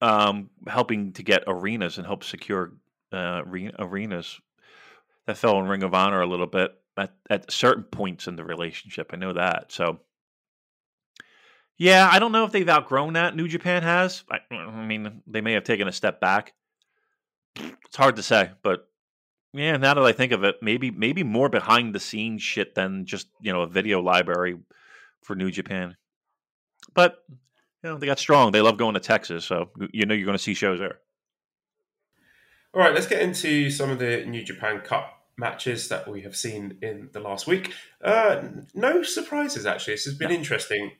[0.00, 2.72] um, helping to get arenas and help secure
[3.12, 4.40] uh, are- arenas
[5.26, 8.44] that fell in Ring of Honor a little bit at, at certain points in the
[8.44, 9.10] relationship.
[9.12, 9.72] I know that.
[9.72, 10.00] So,
[11.78, 13.36] yeah, I don't know if they've outgrown that.
[13.36, 14.24] New Japan has.
[14.30, 16.54] I, I mean, they may have taken a step back.
[17.56, 18.88] It's hard to say, but
[19.52, 23.06] yeah, now that I think of it, maybe maybe more behind the scenes shit than
[23.06, 24.58] just you know a video library
[25.22, 25.96] for New Japan.
[26.94, 27.16] But
[27.82, 28.52] you know they got strong.
[28.52, 30.98] They love going to Texas, so you know you're going to see shows there.
[32.74, 36.36] All right, let's get into some of the New Japan Cup matches that we have
[36.36, 37.72] seen in the last week.
[38.02, 38.42] Uh,
[38.74, 39.94] no surprises, actually.
[39.94, 40.92] This has been interesting.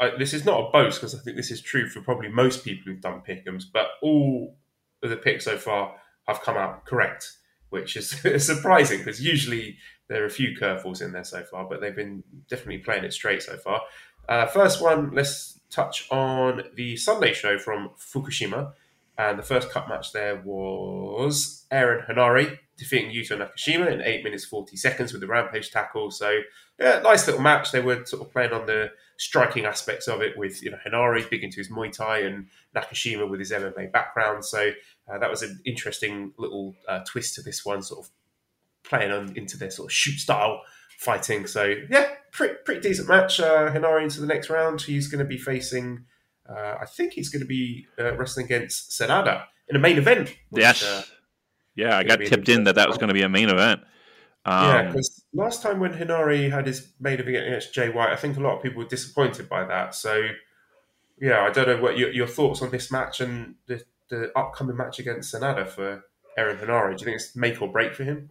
[0.00, 2.64] I, this is not a boast because I think this is true for probably most
[2.64, 4.56] people who've done pick'ems, but all
[5.02, 7.32] of the picks so far have come out correct,
[7.70, 8.10] which is
[8.46, 9.76] surprising because usually
[10.08, 13.12] there are a few curveballs in there so far, but they've been definitely playing it
[13.12, 13.82] straight so far.
[14.28, 18.72] Uh, first one, let's touch on the Sunday show from Fukushima.
[19.18, 24.44] And the first cup match there was Aaron Henare defeating Yuto Nakashima in 8 minutes
[24.44, 26.10] 40 seconds with the rampage tackle.
[26.10, 26.40] So,
[26.80, 27.72] yeah, nice little match.
[27.72, 28.90] They were sort of playing on the
[29.22, 33.28] striking aspects of it with you know Henare big into his Muay Thai and Nakashima
[33.28, 34.44] with his MMA background.
[34.44, 34.72] So,
[35.08, 38.12] uh, that was an interesting little uh, twist to this one, sort of
[38.82, 40.62] playing on into their sort of shoot style
[40.98, 41.46] fighting.
[41.46, 43.38] So, yeah, pretty, pretty decent match.
[43.38, 44.82] Uh, Henare into the next round.
[44.82, 46.04] He's going to be facing.
[46.48, 50.34] Uh, I think he's going to be uh, wrestling against Sanada in a main event.
[50.50, 50.82] which, yes.
[50.82, 51.02] uh,
[51.76, 53.82] yeah, I got tipped in that that was going to be a main event.
[54.44, 58.16] Um, yeah, because last time when Henare had his main event against Jay White, I
[58.16, 59.94] think a lot of people were disappointed by that.
[59.94, 60.28] So,
[61.20, 64.76] yeah, I don't know what your, your thoughts on this match and the, the upcoming
[64.76, 66.04] match against Sanada for
[66.36, 66.96] Aaron Henare.
[66.96, 68.30] Do you think it's make or break for him?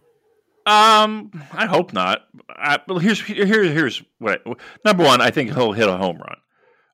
[0.64, 2.20] Um, I hope not.
[2.48, 4.42] I, well, here's here, here's what.
[4.84, 6.36] Number one, I think he'll hit a home run,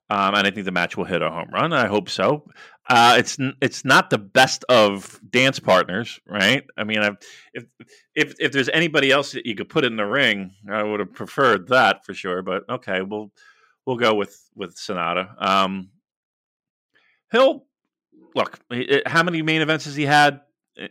[0.09, 1.71] um, and I think the match will hit a home run.
[1.71, 2.49] I hope so.
[2.89, 6.63] Uh, it's it's not the best of dance partners, right?
[6.75, 7.17] I mean, I've,
[7.53, 7.65] if
[8.15, 11.13] if if there's anybody else that you could put in the ring, I would have
[11.13, 12.41] preferred that for sure.
[12.41, 13.31] But okay, we'll
[13.85, 15.39] we'll go with with Sanada.
[15.39, 15.91] Um,
[17.31, 17.67] he'll
[18.33, 18.59] look.
[19.05, 20.41] How many main events has he had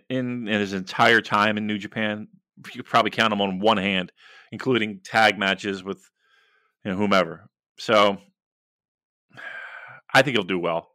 [0.08, 2.28] in, in his entire time in New Japan?
[2.58, 4.12] You could probably count them on one hand,
[4.52, 6.08] including tag matches with
[6.84, 7.48] you know, whomever.
[7.76, 8.18] So
[10.14, 10.90] I think he'll do well.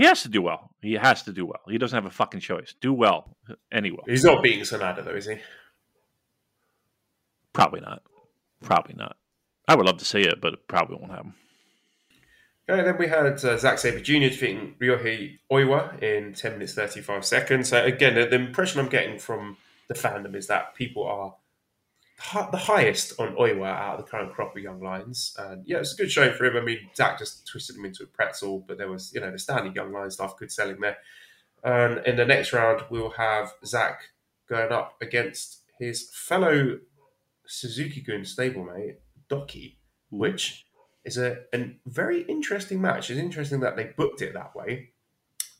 [0.00, 0.70] He has to do well.
[0.80, 1.60] He has to do well.
[1.68, 2.74] He doesn't have a fucking choice.
[2.80, 3.36] Do well
[3.70, 4.00] anyway.
[4.06, 5.36] He's not beating Sanada, though, is he?
[7.52, 8.00] Probably not.
[8.62, 9.18] Probably not.
[9.68, 11.34] I would love to see it, but it probably won't happen.
[12.66, 14.30] Okay, then we had uh, Zack Sabre Jr.
[14.30, 17.68] defeating Ryohei Oiwa in 10 minutes 35 seconds.
[17.68, 19.58] So, again, the, the impression I'm getting from
[19.88, 21.34] the fandom is that people are
[22.50, 25.34] the highest on Oiwa out of the current crop of young lions.
[25.38, 26.56] And yeah, it's a good show for him.
[26.56, 29.38] I mean, Zach just twisted him into a pretzel, but there was, you know, the
[29.38, 30.98] standing young lion stuff, good selling there.
[31.62, 34.02] And in the next round, we'll have Zach
[34.48, 36.78] going up against his fellow
[37.46, 38.96] Suzuki Gun stablemate,
[39.28, 39.76] DOUKI,
[40.10, 40.66] which
[41.04, 43.10] is a, a very interesting match.
[43.10, 44.90] It's interesting that they booked it that way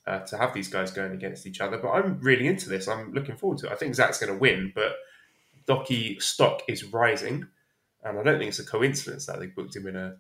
[0.07, 1.79] uh, to have these guys going against each other.
[1.79, 2.87] But I'm really into this.
[2.89, 3.73] I'm looking forward to it.
[3.73, 4.93] I think Zach's going to win, but
[5.71, 7.47] DOUKI stock is rising,
[8.03, 10.17] and I don't think it's a coincidence that they booked him in a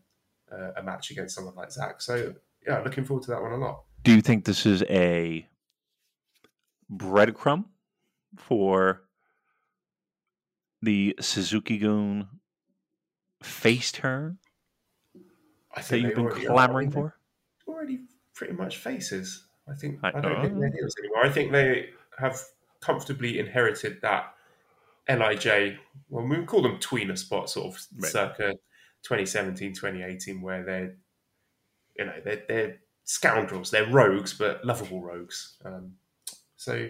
[0.76, 2.02] a match against someone like Zach.
[2.02, 2.34] So
[2.66, 3.84] yeah, looking forward to that one a lot.
[4.02, 5.46] Do you think this is a
[6.92, 7.66] breadcrumb
[8.36, 9.02] for
[10.82, 12.28] the Suzuki Gun
[13.42, 14.38] face turn
[15.74, 17.16] I think that you've been clamoring for?
[17.68, 18.00] Already
[18.34, 19.44] pretty much faces.
[19.68, 21.24] I think I, I don't uh, think they're anymore.
[21.24, 22.40] I think they have
[22.80, 24.34] comfortably inherited that
[25.18, 25.78] LIJ.
[26.08, 28.10] Well, we call them tweener spot, sort of right.
[28.10, 28.52] circa
[29.02, 30.96] 2017, 2018, where they're
[31.98, 35.56] you know they're, they're scoundrels, they're rogues, but lovable rogues.
[35.64, 35.94] Um,
[36.56, 36.88] so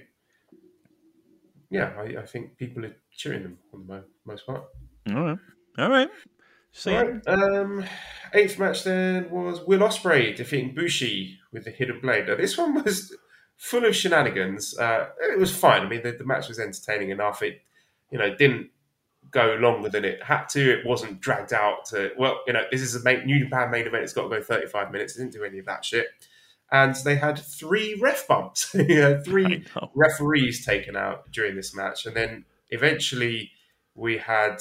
[1.70, 4.64] yeah, I, I, think people are cheering them on the most part.
[5.09, 5.38] All right,
[5.78, 6.09] all right.
[6.72, 7.28] So, right.
[7.28, 7.85] Um,
[8.33, 12.28] eighth match then was Will Ospreay defeating Bushi with the hidden blade.
[12.28, 13.14] Now, this one was
[13.56, 14.78] full of shenanigans.
[14.78, 15.83] Uh, it was fine.
[15.83, 17.42] I mean, the, the, match was entertaining enough.
[17.42, 17.61] It,
[18.11, 18.70] you know, didn't
[19.31, 20.79] go longer than it had to.
[20.79, 22.11] It wasn't dragged out to.
[22.18, 24.05] Well, you know, this is a main, New Japan main event.
[24.05, 25.16] It's got to go thirty-five minutes.
[25.16, 26.07] It didn't do any of that shit.
[26.73, 28.73] And they had three ref bumps.
[28.75, 33.51] you know, three referees taken out during this match, and then eventually
[33.94, 34.59] we had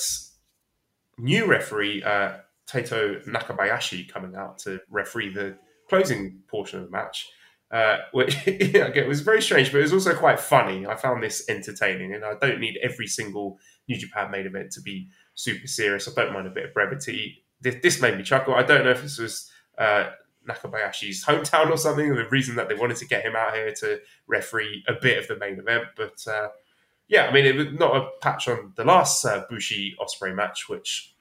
[1.18, 5.58] new referee uh, Taito Nakabayashi coming out to referee the
[5.88, 7.30] closing portion of the match.
[7.72, 10.88] Uh, which again, was very strange, but it was also quite funny.
[10.88, 14.82] I found this entertaining, and I don't need every single New Japan main event to
[14.82, 16.08] be super serious.
[16.08, 17.44] I don't mind a bit of brevity.
[17.62, 18.56] This, this made me chuckle.
[18.56, 20.10] I don't know if this was uh,
[20.48, 23.72] Nakabayashi's hometown or something, or the reason that they wanted to get him out here
[23.82, 25.86] to referee a bit of the main event.
[25.96, 26.50] But uh,
[27.08, 30.70] yeah, I mean, it was not a patch on the last uh, Bushi Ospreay match,
[30.70, 31.16] which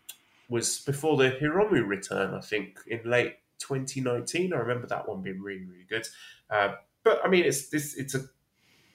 [0.48, 4.52] was before the Hiromu return, I think, in late 2019.
[4.52, 6.06] I remember that one being really, really good.
[6.50, 8.22] Uh, but I mean, it's this it's a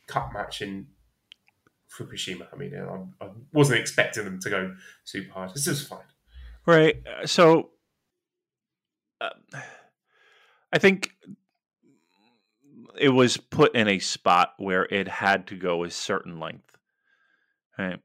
[0.08, 0.88] cup match in
[1.92, 2.48] Fukushima.
[2.52, 5.54] I mean, I, I wasn't expecting them to go super hard.
[5.54, 6.00] This is fine.
[6.66, 6.96] Right.
[7.26, 7.72] So,
[9.20, 9.30] uh,
[10.72, 11.12] I think
[12.98, 16.78] it was put in a spot where it had to go a certain length.
[17.78, 18.00] Right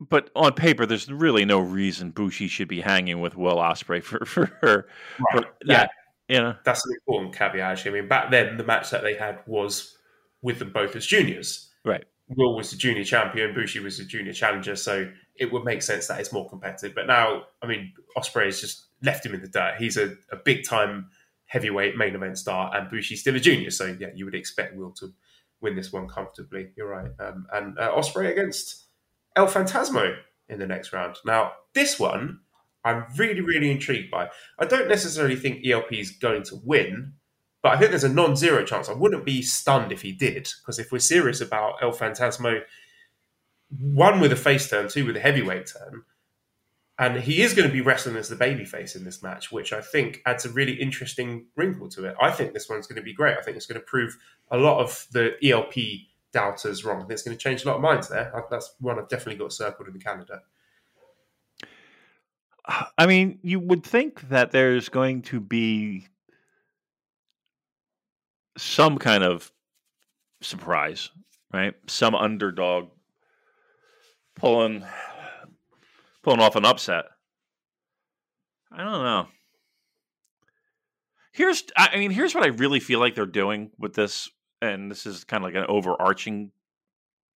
[0.00, 4.24] but on paper, there's really no reason Bushi should be hanging with Will Ospreay for
[4.26, 4.86] for her.
[5.34, 5.44] Right.
[5.44, 5.86] For, yeah,
[6.28, 7.72] you know that's an important caveat.
[7.72, 9.96] Actually, I mean, back then the match that they had was
[10.42, 11.70] with them both as juniors.
[11.84, 12.04] Right.
[12.36, 16.08] Will was the junior champion, Bushi was the junior challenger, so it would make sense
[16.08, 16.94] that it's more competitive.
[16.94, 19.76] But now, I mean, Ospreay has just left him in the dirt.
[19.78, 21.08] He's a, a big time
[21.46, 23.70] heavyweight main event star, and Bushi's still a junior.
[23.70, 25.12] So yeah, you would expect Will to
[25.60, 26.68] win this one comfortably.
[26.76, 27.10] You're right.
[27.18, 28.84] Um, and uh, Ospreay against
[29.38, 30.16] El Phantasmo
[30.48, 31.16] in the next round.
[31.24, 32.40] Now, this one
[32.84, 34.30] I'm really, really intrigued by.
[34.58, 37.12] I don't necessarily think ELP is going to win,
[37.62, 38.88] but I think there's a non zero chance.
[38.88, 42.62] I wouldn't be stunned if he did, because if we're serious about El Phantasmo,
[43.78, 46.02] one with a face turn, two with a heavyweight turn,
[46.98, 49.80] and he is going to be wrestling as the babyface in this match, which I
[49.80, 52.16] think adds a really interesting wrinkle to it.
[52.20, 53.38] I think this one's going to be great.
[53.38, 54.16] I think it's going to prove
[54.50, 55.74] a lot of the ELP
[56.38, 56.98] doubters wrong.
[56.98, 58.44] I think it's going to change a lot of minds there.
[58.50, 60.40] That's one I've definitely got circled in the calendar.
[62.96, 66.06] I mean, you would think that there's going to be
[68.56, 69.50] some kind of
[70.42, 71.10] surprise,
[71.52, 71.74] right?
[71.86, 72.90] Some underdog
[74.36, 74.84] pulling
[76.22, 77.06] pulling off an upset.
[78.70, 79.26] I don't know.
[81.32, 84.28] Here's I mean, here's what I really feel like they're doing with this
[84.60, 86.50] and this is kind of like an overarching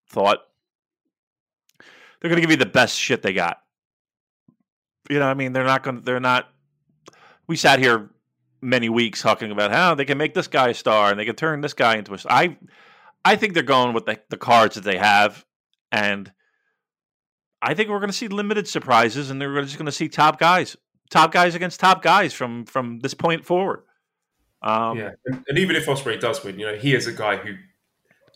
[0.08, 0.38] thought.
[1.78, 3.58] They're going to give you the best shit they got.
[5.10, 5.98] You know, I mean, they're not going.
[5.98, 6.48] to They're not.
[7.48, 8.10] We sat here
[8.60, 11.34] many weeks talking about how they can make this guy a star and they can
[11.34, 12.18] turn this guy into a.
[12.18, 12.32] Star.
[12.32, 12.56] I,
[13.24, 15.44] I think they're going with the, the cards that they have,
[15.90, 16.30] and
[17.60, 20.38] I think we're going to see limited surprises, and they're just going to see top
[20.38, 20.76] guys,
[21.10, 23.82] top guys against top guys from from this point forward.
[24.62, 27.36] Um, yeah, and, and, even if Ospreay does win, you know, he is a guy
[27.36, 27.54] who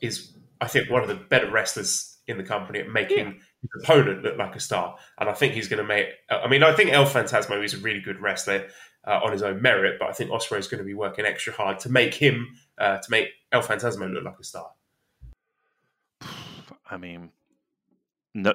[0.03, 3.33] is, I think, one of the better wrestlers in the company at making yeah.
[3.63, 4.97] his opponent look like a star.
[5.19, 6.09] And I think he's going to make.
[6.29, 8.67] I mean, I think El Phantasmo is a really good wrestler
[9.07, 11.53] uh, on his own merit, but I think Ospreay is going to be working extra
[11.53, 14.71] hard to make him uh, to make El Phantasmo look like a star.
[16.91, 17.31] I mean,
[18.35, 18.53] no,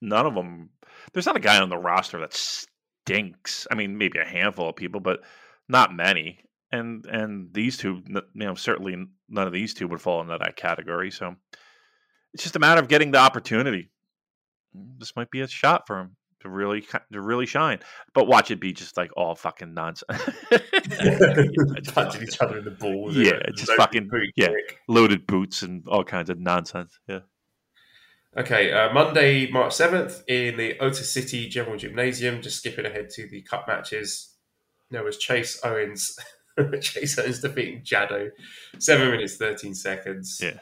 [0.00, 0.70] none of them.
[1.12, 3.66] There's not a guy on the roster that stinks.
[3.70, 5.20] I mean, maybe a handful of people, but
[5.68, 6.40] not many.
[6.74, 8.96] And and these two, you know, certainly
[9.28, 11.10] none of these two would fall into that category.
[11.10, 11.36] So
[12.32, 13.90] it's just a matter of getting the opportunity.
[14.72, 17.78] This might be a shot for him to really to really shine.
[18.12, 20.20] But watch it be just like all fucking nonsense.
[21.92, 23.16] Punching each other in the balls.
[23.16, 24.48] Yeah, just fucking yeah,
[24.88, 26.98] loaded boots and all kinds of nonsense.
[27.08, 27.20] Yeah.
[28.36, 32.42] Okay, uh, Monday, March 7th in the Ota City General Gymnasium.
[32.42, 34.34] Just skipping ahead to the cup matches.
[34.90, 36.16] There was Chase Owens.
[36.80, 38.30] Chase Owens defeating Jado.
[38.78, 40.40] Seven minutes, 13 seconds.
[40.42, 40.58] Yeah.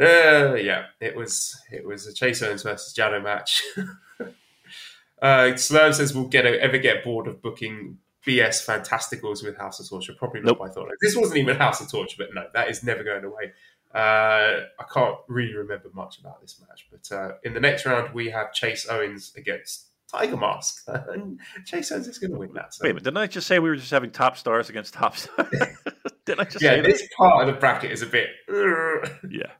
[0.00, 3.62] Uh, yeah, it was it was a Chase Owens versus Jado match.
[5.22, 9.88] uh, Slam says we'll get ever get bored of booking BS Fantasticals with House of
[9.88, 10.14] Torture.
[10.16, 10.58] Probably not.
[10.58, 10.68] Nope.
[10.70, 13.52] I thought this wasn't even House of Torture, but no, that is never going away.
[13.94, 18.14] Uh, I can't really remember much about this match, but uh, in the next round
[18.14, 22.74] we have Chase Owens against Tiger Mask, and Chase Owens is going to win that.
[22.74, 22.84] So.
[22.84, 25.48] Wait, but didn't I just say we were just having top stars against top stars?
[26.24, 27.08] didn't I just yeah, say this that?
[27.16, 28.28] part of the bracket is a bit.
[28.48, 29.52] yeah,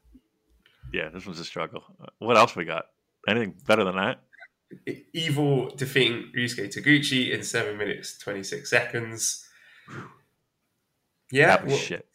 [0.93, 1.83] yeah, this one's a struggle.
[2.01, 2.87] Uh, what else we got?
[3.29, 4.21] Anything better than that?
[5.13, 9.47] Evil defeating Ryusuke Taguchi in seven minutes twenty six seconds.
[11.31, 12.07] Yeah, that was well, shit.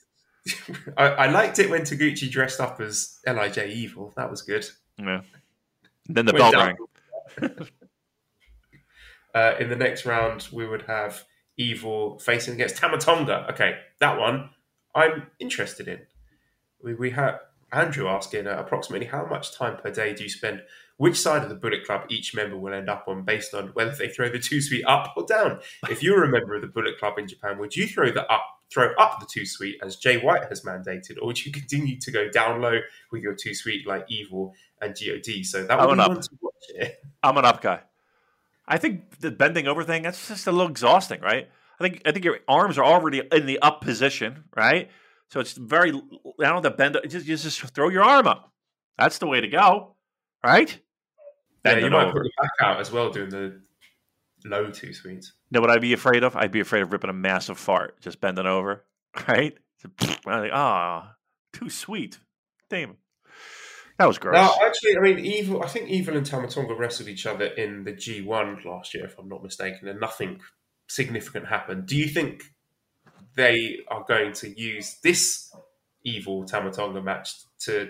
[0.97, 4.13] I, I, liked it when Taguchi dressed up as Lij Evil.
[4.15, 4.65] That was good.
[4.97, 5.21] Yeah.
[6.07, 6.77] Then the bell rang.
[9.37, 11.23] Uh, in the next round, we would have
[11.59, 13.47] Evil facing against Tama Tonga.
[13.51, 14.49] Okay, that one
[14.95, 15.99] I'm interested in.
[16.83, 17.39] We, we have
[17.71, 20.61] Andrew asking uh, approximately how much time per day do you spend?
[20.97, 23.91] Which side of the Bullet Club each member will end up on based on whether
[23.91, 25.59] they throw the two sweet up or down.
[25.89, 28.45] If you're a member of the Bullet Club in Japan, would you throw the up
[28.71, 32.11] throw up the two sweet as Jay White has mandated, or would you continue to
[32.11, 32.79] go down low
[33.11, 35.45] with your two sweet like Evil and God?
[35.45, 36.91] So that would I'm be one to watch.
[37.23, 37.81] I'm an up guy.
[38.67, 41.49] I think the bending over thing that's just a little exhausting, right?
[41.79, 44.89] I think I think your arms are already in the up position, right?
[45.29, 46.97] So it's very I don't have to bend.
[47.07, 48.51] Just just, just throw your arm up.
[48.97, 49.95] That's the way to go,
[50.43, 50.77] right?
[51.65, 52.13] Yeah, you might over.
[52.13, 53.59] put your back out as well doing the
[54.45, 55.33] low two sweets.
[55.51, 56.35] know what I'd be afraid of?
[56.35, 58.85] I'd be afraid of ripping a massive fart, just bending over,
[59.27, 59.57] right?
[60.27, 61.15] Ah,
[61.53, 62.17] too sweet.
[62.69, 62.97] Damn.
[63.97, 64.35] That was gross.
[64.35, 65.63] Now, actually, I mean, Evil.
[65.63, 69.17] I think Evil and Tama Tonga wrestled each other in the G1 last year, if
[69.17, 70.39] I'm not mistaken, and nothing
[70.87, 71.87] significant happened.
[71.87, 72.43] Do you think
[73.35, 75.51] they are going to use this
[76.03, 77.89] Evil Tama Tonga match to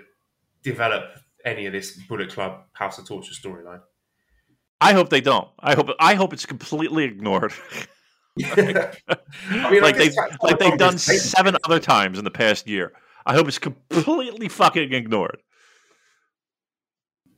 [0.64, 1.03] develop
[1.43, 3.82] any of this Bullet Club House of Torture storyline?
[4.80, 5.47] I hope they don't.
[5.60, 7.53] I hope I hope it's completely ignored.
[8.38, 8.58] like,
[9.49, 12.93] I mean, like they've like they've done seven other times in the past year.
[13.26, 15.41] I hope it's completely fucking ignored.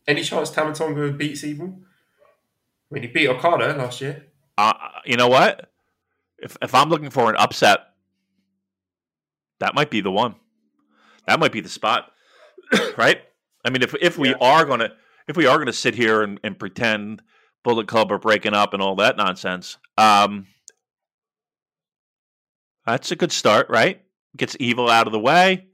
[0.09, 1.77] Any chance Tama Tonga beats Evil?
[1.77, 4.25] I mean, he beat Okada last year.
[4.57, 4.73] Uh,
[5.05, 5.69] you know what?
[6.39, 7.81] If if I'm looking for an upset,
[9.59, 10.33] that might be the one.
[11.27, 12.11] That might be the spot,
[12.97, 13.21] right?
[13.63, 14.37] I mean, if if we yeah.
[14.41, 14.93] are gonna
[15.27, 17.21] if we are gonna sit here and, and pretend
[17.63, 20.47] Bullet Club are breaking up and all that nonsense, um,
[22.83, 24.01] that's a good start, right?
[24.35, 25.67] Gets evil out of the way,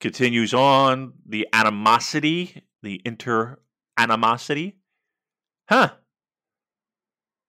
[0.00, 3.58] continues on the animosity, the inter
[3.98, 4.76] animosity.
[5.68, 5.90] Huh.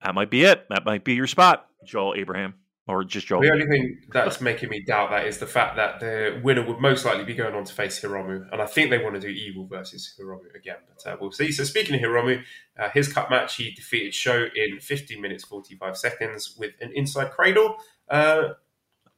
[0.03, 0.65] That might be it.
[0.69, 2.55] That might be your spot, Joel Abraham
[2.87, 3.41] or just Joel?
[3.41, 6.79] The only thing that's making me doubt that is the fact that the winner would
[6.79, 9.27] most likely be going on to face Hiromu, and I think they want to do
[9.27, 11.51] Evil versus Hiromu again, but uh, we'll see.
[11.51, 12.41] So speaking of Hiromu,
[12.79, 17.31] uh, his cut match, he defeated Sho in 15 minutes 45 seconds with an inside
[17.31, 17.75] cradle.
[18.09, 18.49] Uh,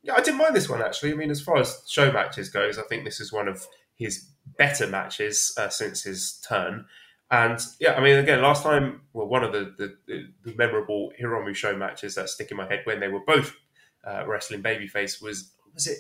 [0.02, 1.12] yeah, I didn't mind this one actually.
[1.12, 4.30] I mean, as far as Sho matches goes, I think this is one of his
[4.58, 6.86] better matches uh, since his turn.
[7.32, 9.74] And yeah, I mean, again, last time, well, one of the,
[10.08, 13.56] the, the memorable Hiromu Sho matches that stick in my head when they were both
[14.04, 16.00] uh, wrestling babyface was was it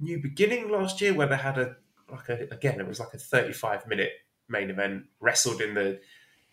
[0.00, 1.76] New Beginning last year where they had a
[2.10, 4.10] like a again it was like a thirty five minute
[4.48, 6.00] main event wrestled in the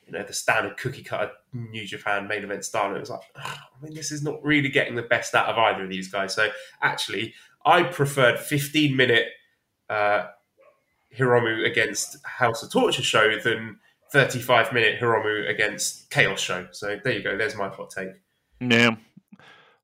[0.05, 2.87] you know the standard cookie cutter New Japan main event style.
[2.87, 5.47] And it was like, oh, I mean, this is not really getting the best out
[5.47, 6.33] of either of these guys.
[6.33, 6.49] So
[6.81, 7.33] actually,
[7.65, 9.27] I preferred fifteen minute
[9.89, 10.27] uh,
[11.17, 13.79] Hiromu against House of Torture Sho than
[14.11, 16.67] 35 minute Hiromu against Chaos Sho.
[16.71, 17.37] So there you go.
[17.37, 18.09] There's my hot take.
[18.59, 18.95] Yeah.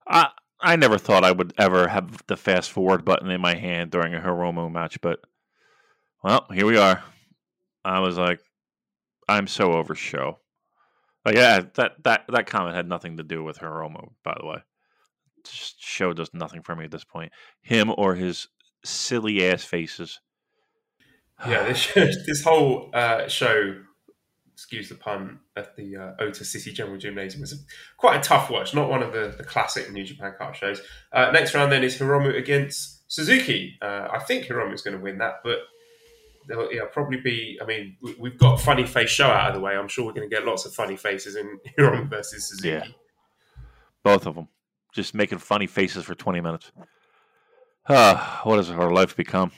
[0.07, 0.29] I
[0.61, 4.13] I never thought I would ever have the fast forward button in my hand during
[4.13, 5.21] a Hiromu match, but
[6.23, 7.01] well, here we are.
[7.85, 8.41] I was like,
[9.27, 10.39] I'm so over Sho.
[11.25, 14.57] Like, yeah, that that that comment had nothing to do with Hiromu, by the way.
[15.45, 17.31] Just Sho does nothing for me at this point.
[17.61, 18.47] Him or his
[18.83, 20.19] silly ass faces.
[21.47, 21.93] Yeah, this
[22.25, 23.75] this whole uh, show,
[24.53, 27.65] excuse the pun, at the uh, Ota City General Gymnasium was
[27.97, 28.73] quite a tough watch.
[28.73, 30.81] Not one of the, the classic New Japan Cup shows.
[31.11, 33.77] Uh, next round then is Hiromu against Suzuki.
[33.81, 35.59] Uh, I think Hiromu is going to win that, but
[36.47, 37.59] there'll yeah, probably be.
[37.61, 39.75] I mean, we- we've got funny face Sho out of the way.
[39.75, 42.69] I'm sure we're going to get lots of funny faces in Hiromu versus Suzuki.
[42.69, 42.85] Yeah.
[44.03, 44.47] Both of them.
[44.93, 46.71] Just making funny faces for 20 minutes.
[47.87, 49.51] Ah, what has our life become?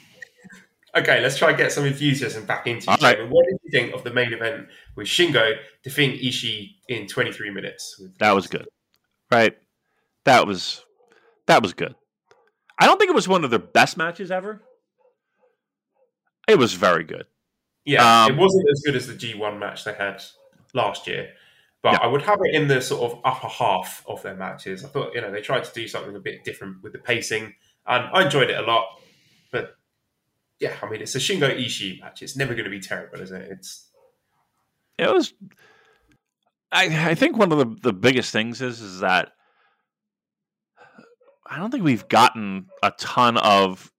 [0.94, 2.96] Okay, let's try and get some enthusiasm back into you.
[3.00, 3.18] right.
[3.30, 8.00] What did you think of the main event with Shingo defeating Ishii in 23 minutes?
[8.18, 8.68] That was good.
[9.30, 9.56] Right?
[10.26, 10.84] That was
[11.46, 11.94] that was good.
[12.78, 14.60] I don't think it was one of their best matches ever.
[16.48, 17.26] It was very good.
[17.84, 20.22] Yeah, Um, it wasn't as good as the G1 match they had
[20.74, 21.32] last year,
[21.82, 21.98] but Yeah.
[22.02, 24.84] I would have it in the sort of upper half of their matches.
[24.84, 27.54] I thought, you know, they tried to do something a bit different with the pacing,
[27.86, 29.00] and I enjoyed it a lot.
[29.50, 29.76] But
[30.62, 32.22] yeah, I mean, it's a Shingo Ishii match.
[32.22, 33.48] It's never going to be terrible, is it?
[33.50, 33.90] It's
[34.96, 35.34] It was
[36.70, 39.32] I I think one of the, the biggest things is is that
[41.44, 43.90] I don't think we've gotten a ton of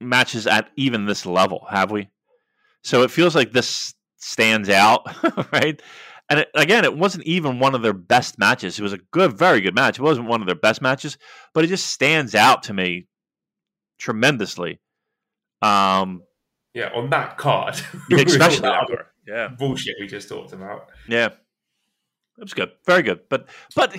[0.00, 2.08] matches at even this level, have we?
[2.84, 5.02] So it feels like this stands out,
[5.52, 5.82] right?
[6.30, 8.78] And it, again, it wasn't even one of their best matches.
[8.78, 9.98] It was a good, very good match.
[9.98, 11.18] It wasn't one of their best matches,
[11.52, 13.08] but it just stands out to me
[13.98, 14.78] tremendously.
[15.62, 16.22] Um,
[16.74, 17.76] yeah, on that card,
[18.10, 19.06] yeah, with all especially that other.
[19.26, 20.88] Yeah, bullshit we just talked about.
[21.08, 23.20] yeah, it was good, very good.
[23.28, 23.96] But but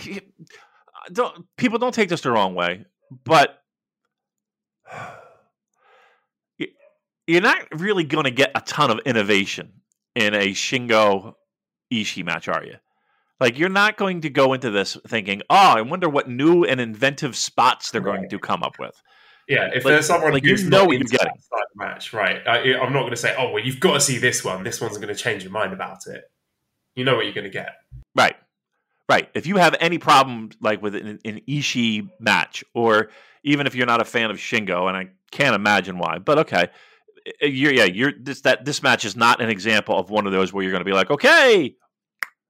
[1.11, 2.85] don't people don't take this the wrong way.
[3.23, 3.61] But
[7.27, 9.73] you're not really going to get a ton of innovation
[10.15, 11.33] in a Shingo
[11.91, 12.75] Ishii match, are you?
[13.39, 16.81] Like you're not going to go into this thinking, "Oh, I wonder what new and
[16.81, 18.99] inventive spots they're going to come up with."
[19.47, 22.11] Yeah, if Like- there's someone like, you who's know not what you're into that match,
[22.13, 22.45] right?
[22.45, 24.63] I, I'm not going to say, "Oh, well, you've got to see this one.
[24.63, 26.23] This one's going to change your mind about it."
[26.95, 27.75] You know what you're going to get.
[28.15, 28.35] Right.
[29.07, 29.29] Right.
[29.35, 33.09] If you have any problem like with an, an Ishii match, or
[33.43, 36.67] even if you're not a fan of Shingo, and I can't imagine why, but okay,
[37.41, 40.33] uh, you're yeah, you're this that this match is not an example of one of
[40.33, 41.75] those where you're going to be like, okay,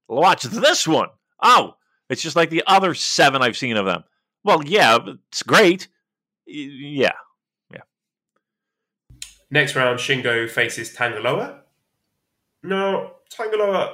[0.08, 1.10] watch this one.
[1.44, 1.76] Oh,
[2.10, 4.04] it's just like the other seven I've seen of them.
[4.44, 4.98] Well, yeah,
[5.30, 5.90] it's great.
[6.48, 7.12] Y- Yeah,
[9.50, 11.62] Next round, Shingo faces Tangaloa.
[12.64, 13.94] No, Tangaloa.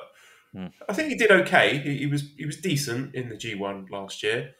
[0.52, 0.68] Hmm.
[0.90, 1.78] I think he did okay.
[1.78, 4.52] He, he was he was decent in the G1 last year,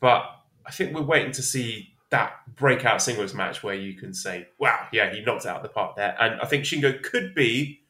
[0.00, 0.24] but
[0.66, 4.86] I think we're waiting to see that breakout singles match where you can say, "Wow,
[4.92, 7.80] yeah, he knocked out the park there." And I think Shingo could be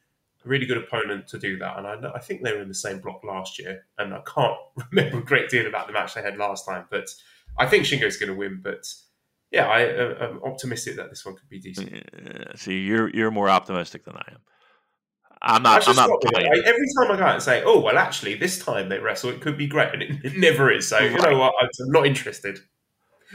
[0.44, 1.78] a really good opponent to do that.
[1.78, 4.20] And I, know, I think they were in the same block last year, and I
[4.26, 4.56] can't
[4.90, 6.84] remember a great deal about the match they had last time.
[6.90, 7.08] But
[7.58, 8.60] I think Shingo's going to win.
[8.62, 8.86] But
[9.52, 11.92] yeah, I, I'm optimistic that this one could be decent.
[11.94, 14.38] Uh, see, you're you're more optimistic than I am.
[15.44, 15.86] I'm not.
[15.88, 16.10] I'm not.
[16.36, 19.30] I- every time I go out and say, "Oh well, actually, this time they wrestle,
[19.30, 20.88] it could be great," and it, it never is.
[20.88, 21.52] So you know what?
[21.60, 22.58] I'm not interested.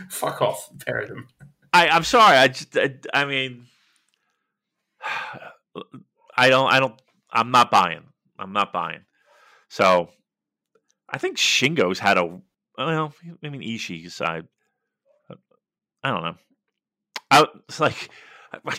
[0.10, 1.28] Fuck off, pair of them.
[1.74, 2.38] I, I'm sorry.
[2.38, 3.66] I just, I, I mean,
[6.36, 7.00] I don't, I don't,
[7.32, 8.04] I'm not buying.
[8.40, 9.02] I'm not buying.
[9.70, 10.10] So,
[11.10, 12.26] I think Shingo's had a,
[12.78, 13.14] well,
[13.44, 14.48] I mean, Ishii's side.
[16.08, 16.36] I don't know.
[17.30, 18.10] I it's like,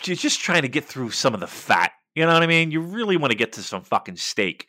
[0.05, 1.91] you're just trying to get through some of the fat.
[2.15, 2.71] You know what I mean?
[2.71, 4.67] You really want to get to some fucking steak.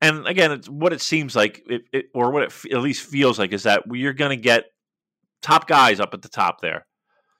[0.00, 3.04] And again, it's what it seems like, it, it, or what it f- at least
[3.04, 4.66] feels like, is that you're going to get
[5.42, 6.86] top guys up at the top there.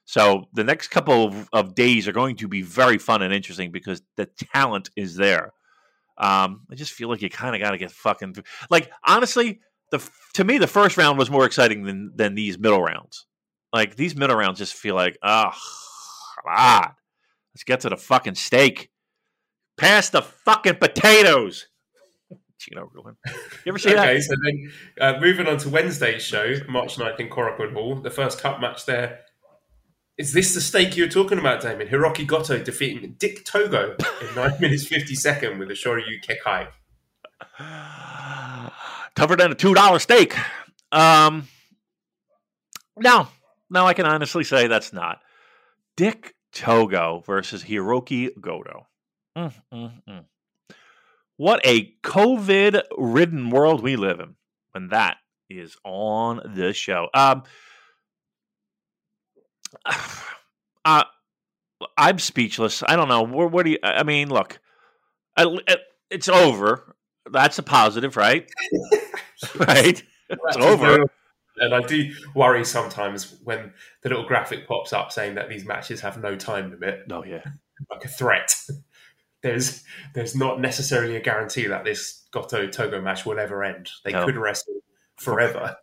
[0.03, 3.71] So the next couple of, of days are going to be very fun and interesting
[3.71, 5.53] because the talent is there.
[6.17, 8.43] Um, I just feel like you kind of got to get fucking through.
[8.69, 12.83] Like honestly, the to me the first round was more exciting than than these middle
[12.83, 13.25] rounds.
[13.71, 15.51] Like these middle rounds just feel like, oh,
[16.47, 16.91] on,
[17.53, 18.89] let's get to the fucking steak.
[19.77, 21.67] Pass the fucking potatoes.
[22.59, 23.15] Gino Ruin.
[23.65, 24.09] You ever see that?
[24.09, 28.09] Okay, so then uh, moving on to Wednesday's show, March 9th in Korakuen Hall, the
[28.09, 29.19] first cup match there.
[30.17, 31.87] Is this the stake you were talking about, Damon?
[31.87, 36.67] Hiroki Goto defeating Dick Togo in 9 minutes 50 second with a Shoryu Kekai.
[39.15, 40.35] tougher than a two dollar steak.
[40.91, 41.47] Um,
[42.97, 43.29] no,
[43.69, 45.21] no, I can honestly say that's not
[45.95, 48.87] Dick Togo versus Hiroki Goto.
[49.37, 50.25] Mm, mm, mm.
[51.37, 54.35] What a COVID-ridden world we live in
[54.71, 55.17] when that
[55.49, 57.07] is on the show.
[57.13, 57.43] Um,
[60.85, 61.03] uh,
[61.97, 62.83] I'm speechless.
[62.85, 63.21] I don't know.
[63.21, 63.77] What, what do you?
[63.83, 64.59] I mean, look.
[65.37, 66.95] At, at, it's over.
[67.31, 68.49] That's a positive, right?
[69.55, 70.03] right.
[70.29, 71.05] It's over.
[71.59, 76.01] And I do worry sometimes when the little graphic pops up saying that these matches
[76.01, 77.03] have no time limit.
[77.11, 77.43] Oh yeah,
[77.91, 78.55] like a threat.
[79.41, 79.83] there's
[80.13, 83.89] there's not necessarily a guarantee that this Goto Togo match will ever end.
[84.03, 84.25] They no.
[84.25, 84.81] could wrestle
[85.17, 85.77] forever.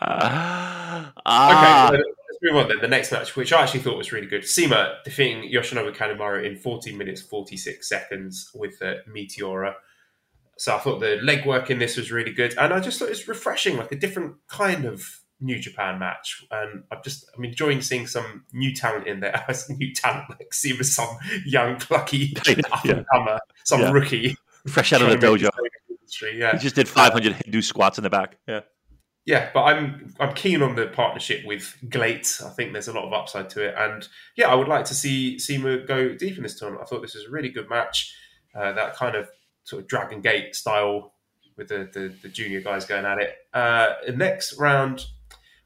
[0.00, 2.78] uh, okay, let's move on then.
[2.80, 6.56] The next match, which I actually thought was really good, CIMA defeating Yoshinobu Kanemaru in
[6.56, 9.74] 14 minutes 46 seconds with the Meteora.
[10.58, 13.10] So I thought the legwork in this was really good, and I just thought it
[13.10, 17.80] was refreshing, like a different kind of New Japan match, and I'm just I'm enjoying
[17.80, 19.44] seeing some new talent in there.
[19.70, 21.08] new talent, like see with some
[21.46, 22.36] young plucky
[22.72, 23.92] up and comer, some yeah.
[23.92, 24.36] rookie,
[24.66, 25.48] fresh out of the dojo.
[25.88, 26.52] Industry, yeah.
[26.52, 28.36] He just did 500 Hindu squats in the back.
[28.48, 28.62] Yeah,
[29.28, 32.40] yeah, but I'm I'm keen on the partnership with GLEAT.
[32.44, 34.94] I think there's a lot of upside to it, and yeah, I would like to
[34.94, 36.82] see CIMA go deep in this tournament.
[36.82, 38.12] I thought this was a really good match.
[38.54, 39.28] Uh, that kind of
[39.68, 41.12] sort of Dragon Gate style
[41.56, 43.36] with the, the, the junior guys going at it.
[43.52, 45.04] Uh, next round,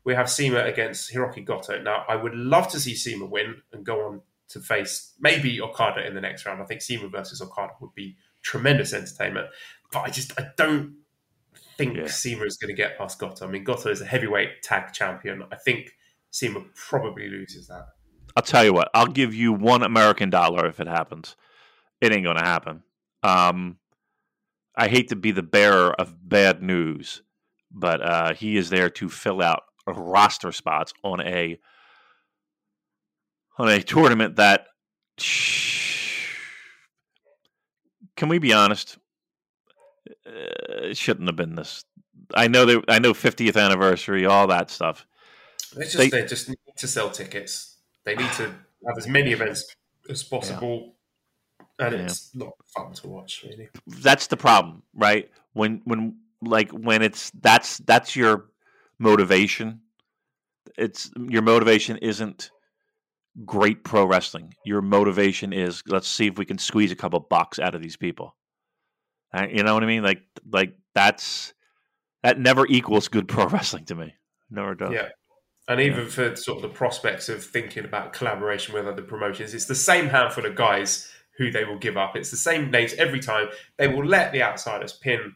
[0.03, 1.81] we have CIMA against Hiroki Goto.
[1.81, 6.05] Now, I would love to see CIMA win and go on to face maybe Okada
[6.05, 6.61] in the next round.
[6.61, 9.47] I think CIMA versus Okada would be tremendous entertainment.
[9.93, 10.97] But I just I don't
[11.77, 12.09] think yeah.
[12.09, 13.47] CIMA is going to get past Goto.
[13.47, 15.45] I mean, Goto is a heavyweight tag champion.
[15.53, 15.93] I think
[16.31, 17.87] CIMA probably loses that.
[18.35, 18.91] I'll tell you what.
[18.95, 21.37] I'll give you one American dollar if it happens.
[22.01, 22.83] It ain't going to happen.
[23.23, 23.79] Um,
[24.77, 27.23] I hate to be the bearer of bad news,
[27.71, 31.59] but uh, he is there to fill out roster spots on a
[33.59, 34.67] on a tournament that
[38.17, 38.99] can we be honest?
[40.27, 41.85] Uh, it shouldn't have been this
[42.35, 45.07] i know that i know 50th anniversary all that stuff.
[45.75, 47.79] They just they, they just need to sell tickets.
[48.05, 48.45] They need to
[48.87, 49.75] have as many events
[50.09, 50.97] as possible
[51.83, 51.99] yeah.
[51.99, 52.45] and it's yeah.
[52.45, 57.79] not fun to watch really that's the problem right when when like when it's that's
[57.79, 58.47] that's your
[58.99, 59.81] motivation.
[60.77, 62.51] It's your motivation isn't
[63.45, 64.55] great pro wrestling.
[64.65, 67.97] Your motivation is let's see if we can squeeze a couple bucks out of these
[67.97, 68.37] people.
[69.35, 70.03] Uh, you know what I mean?
[70.03, 71.55] Like like that's
[72.23, 74.15] that never equals good pro wrestling to me.
[74.51, 74.93] Never does.
[74.93, 75.09] Yeah.
[75.69, 76.11] And even yeah.
[76.11, 80.09] for sort of the prospects of thinking about collaboration with other promotions, it's the same
[80.09, 81.09] handful of guys
[81.39, 82.17] who they will give up.
[82.17, 83.49] It's the same names every time.
[83.79, 85.35] They will let the outsiders pin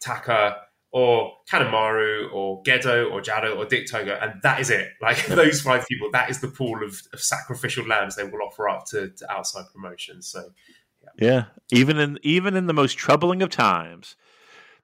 [0.00, 0.56] Taka,
[0.96, 4.92] or Kanemaru or Gedo or Jado or Dick Togo, and that is it.
[5.02, 8.66] Like those five people, that is the pool of, of sacrificial lambs they will offer
[8.66, 10.26] up to, to outside promotions.
[10.28, 10.50] So
[11.02, 11.28] yeah.
[11.28, 11.44] yeah.
[11.70, 14.16] Even in even in the most troubling of times,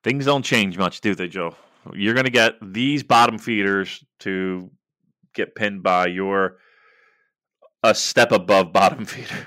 [0.05, 1.57] things don't change much, do they, Joe?
[1.95, 4.71] You're gonna get these bottom feeders to
[5.35, 6.59] get pinned by your
[7.83, 9.47] a step above bottom feeder.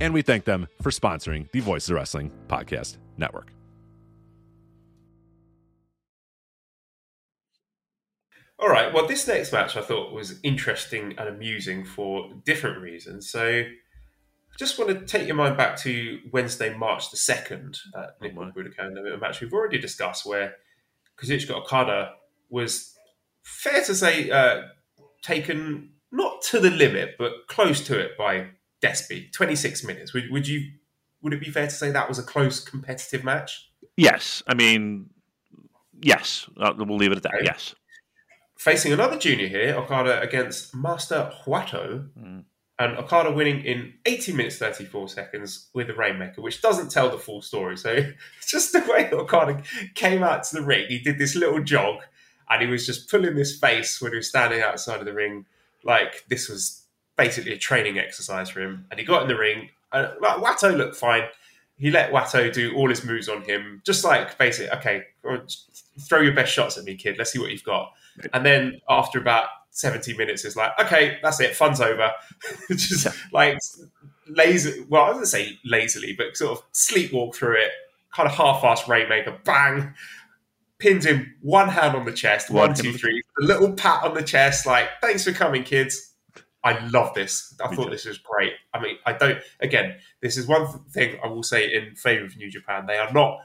[0.00, 3.52] And we thank them for sponsoring the Voices of Wrestling Podcast Network.
[8.58, 8.92] All right.
[8.92, 13.28] Well, this next match I thought was interesting and amusing for different reasons.
[13.28, 18.00] So I just want to take your mind back to Wednesday, March the 2nd at
[18.00, 18.52] Oh, Nippon.
[18.52, 20.54] Budokan, a match we've already discussed where
[21.18, 22.12] Kazuchika Okada
[22.48, 22.94] was,
[23.42, 24.62] fair to say, uh,
[25.22, 28.46] taken not to the limit, but close to it by
[28.84, 29.32] Despy.
[29.32, 30.12] 26 minutes.
[30.12, 30.70] Would, would you?
[31.22, 33.70] Would it be fair to say that was a close competitive match?
[33.96, 35.08] Yes, I mean,
[36.02, 36.48] yes.
[36.56, 37.34] Uh, we'll leave it at that.
[37.36, 37.44] Okay.
[37.44, 37.74] Yes.
[38.58, 42.44] Facing another junior here, Okada against Master Wato, Mm.
[42.78, 47.18] and Okada winning in 18 minutes 34 seconds with a Rainmaker, which doesn't tell the
[47.18, 47.76] full story.
[47.76, 47.96] So
[48.46, 49.62] just the way Okada
[49.94, 50.86] came out to the ring.
[50.88, 52.02] He did this little jog,
[52.50, 55.46] and he was just pulling this face when he was standing outside of the ring,
[55.84, 56.83] like this was
[57.16, 58.86] basically a training exercise for him.
[58.90, 61.24] And he got in the ring, and like, Wato looked fine.
[61.76, 65.04] He let Wato do all his moves on him, just like basically, okay,
[66.00, 67.16] throw your best shots at me, kid.
[67.18, 67.92] Let's see what you've got.
[68.32, 72.12] And then after about 70 minutes, it's like, okay, that's it, fun's over.
[72.70, 73.58] just like
[74.28, 77.70] lazy, well, I was going to say lazily, but sort of sleepwalk through it,
[78.12, 79.94] kind of half-assed Rainmaker, bang,
[80.78, 84.22] pins him one hand on the chest, One two, three, a little pat on the
[84.22, 86.13] chest, like, thanks for coming, kids.
[86.64, 87.54] I love this.
[87.62, 87.90] I Me thought too.
[87.90, 88.52] this was great.
[88.72, 92.36] I mean, I don't, again, this is one thing I will say in favor of
[92.36, 92.86] New Japan.
[92.86, 93.38] They are not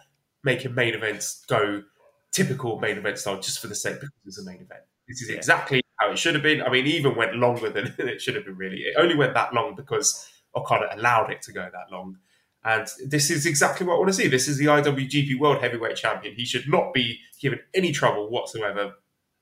[0.43, 1.83] making main events go
[2.31, 4.81] typical main event style just for the sake because it's a main event.
[5.07, 5.35] This is Yeah.
[5.35, 6.61] exactly how it should have been.
[6.61, 8.77] I mean, even went longer than it should have been, really.
[8.83, 12.17] It only went that long because Okada allowed it to go that long.
[12.63, 14.27] And this is exactly what I want to see.
[14.27, 16.35] This is the IWGP World Heavyweight Champion.
[16.35, 18.93] He should not be given any trouble whatsoever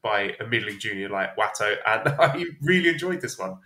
[0.07, 1.75] by a middling junior like Wato.
[1.85, 3.57] And I really enjoyed this one.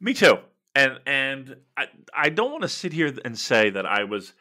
[0.00, 0.38] Me too.
[0.74, 4.34] And and I I don't want to sit here and say that I was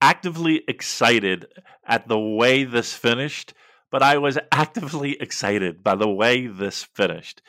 [0.00, 1.46] actively excited
[1.86, 3.54] at the way this finished,
[3.90, 7.42] but I was actively excited by the way this finished.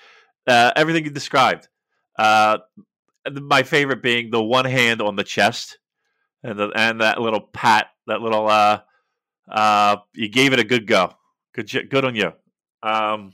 [0.48, 1.68] Uh, everything you described.
[2.18, 2.58] Uh,
[3.32, 5.80] my favorite being the one hand on the chest,
[6.44, 8.82] and the, and that little pat, that little uh,
[9.50, 11.14] uh, you gave it a good go.
[11.54, 12.34] Good, good on you.
[12.84, 13.34] Um,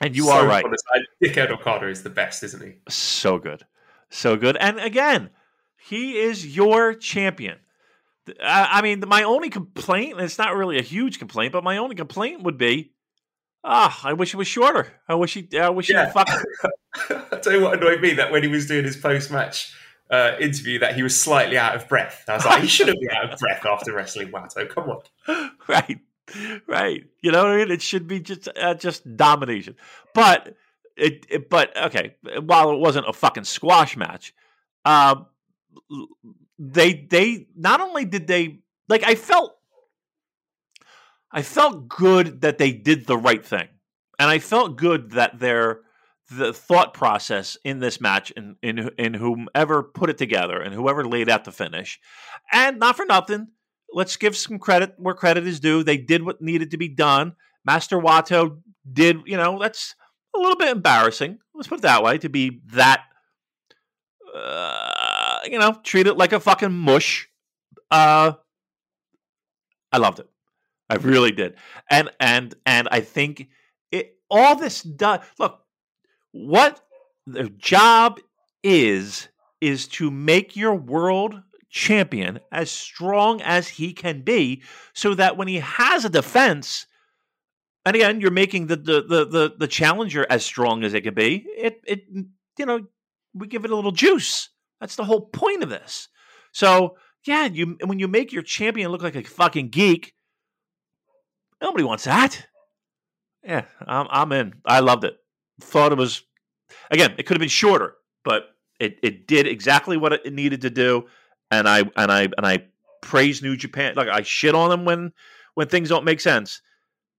[0.00, 0.64] and you So are right
[1.22, 2.72] Dickhead Okada is the best, isn't he?
[2.88, 3.64] so good,
[4.08, 4.56] so good.
[4.56, 5.30] And again,
[5.76, 7.58] he is your champion.
[8.42, 11.96] I, mean, my only complaint, and it's not really a huge complaint, but my only
[11.96, 12.92] complaint would be,
[13.64, 14.88] ah, I wish it was shorter.
[15.08, 16.06] I wish he, I wish Yeah.
[16.06, 16.28] he fuck.
[17.32, 19.74] I tell you what annoyed me that when he was doing his post match
[20.10, 22.24] uh, interview, that he was slightly out of breath.
[22.28, 24.68] I was like, he shouldn't be out of breath after wrestling Wato.
[24.68, 25.50] Come on.
[25.68, 25.98] right,
[26.66, 27.04] right.
[27.22, 27.70] You know what I mean?
[27.70, 29.76] It should be just, uh, just domination.
[30.14, 30.54] But
[30.96, 32.16] it, it, but okay.
[32.42, 34.34] While it wasn't a fucking squash match,
[34.84, 35.26] um,
[36.58, 39.56] they, they not only did they like, I felt
[41.32, 43.68] I felt good that they did the right thing.
[44.18, 45.80] And I felt good that their
[46.30, 51.04] the thought process in this match and in, in whomever put it together and whoever
[51.04, 51.98] laid out the finish.
[52.52, 53.48] And not for nothing,
[53.92, 55.82] let's give some credit where credit is due.
[55.82, 57.34] They did what needed to be done.
[57.64, 58.60] Master Wato
[58.90, 59.94] did, you know, that's
[60.34, 61.38] a little bit embarrassing.
[61.54, 63.04] Let's put it that way to be that
[64.34, 67.28] uh, you know, treat it like a fucking mush.
[67.90, 68.32] Uh
[69.92, 70.28] I loved it.
[70.88, 71.56] I really did.
[71.90, 73.48] And and and I think
[73.90, 75.60] it all this does look
[76.32, 76.80] what
[77.26, 78.20] the job
[78.62, 79.28] is
[79.60, 81.40] is to make your world
[81.70, 84.62] champion as strong as he can be
[84.92, 86.86] so that when he has a defense
[87.86, 91.14] and again you're making the the the the, the challenger as strong as it can
[91.14, 92.04] be it it
[92.58, 92.80] you know
[93.34, 94.48] we give it a little juice
[94.80, 96.08] that's the whole point of this
[96.50, 100.14] so yeah you when you make your champion look like a fucking geek
[101.60, 102.46] Nobody wants that.
[103.44, 104.54] Yeah, I'm, I'm in.
[104.64, 105.16] I loved it.
[105.60, 106.22] Thought it was,
[106.90, 110.70] again, it could have been shorter, but it, it did exactly what it needed to
[110.70, 111.06] do.
[111.50, 112.64] And I and I and I
[113.00, 113.94] praise New Japan.
[113.96, 115.12] Like I shit on them when
[115.54, 116.62] when things don't make sense.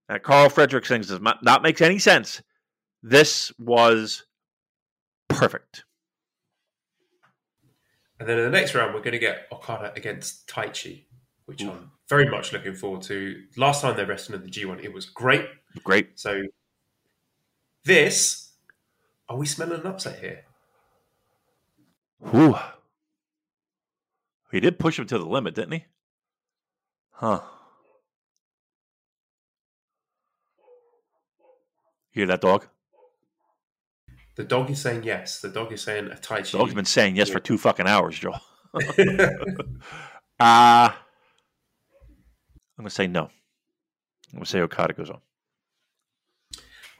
[0.08, 2.42] That Karl Frederick things does not, makes any sense.
[3.02, 4.24] This was
[5.30, 5.86] perfect.
[8.20, 11.06] And then in the next round, we're going to get Okada against Taichi,
[11.46, 11.72] which Ooh.
[11.72, 13.42] I'm very much looking forward to.
[13.58, 15.48] Last time they wrestled in the G1, it was great.
[15.84, 16.20] Great.
[16.20, 16.44] So
[17.84, 18.52] this,
[19.28, 20.44] are we smelling an upset here?
[22.36, 22.56] Ooh.
[24.52, 25.86] He did push him to the limit, didn't he?
[27.12, 27.41] Huh.
[32.14, 32.68] You hear that dog?
[34.36, 35.39] The dog is saying yes.
[35.39, 36.52] The dog is saying a Taichi.
[36.52, 38.34] The dog's been saying yes for two fucking hours, Joe.
[38.74, 38.82] uh,
[40.39, 40.93] I'm
[42.78, 43.30] going to say no.
[44.34, 45.20] I'm to say Okada goes on.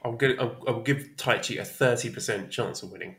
[0.04, 3.16] I'm to, I'll, I'll give Taichi a 30% chance of winning.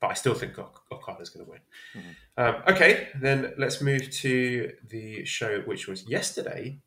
[0.00, 1.60] But I still think Okada's going to win.
[1.94, 2.08] Mm-hmm.
[2.42, 6.80] Um, okay, then let's move to the show, which was yesterday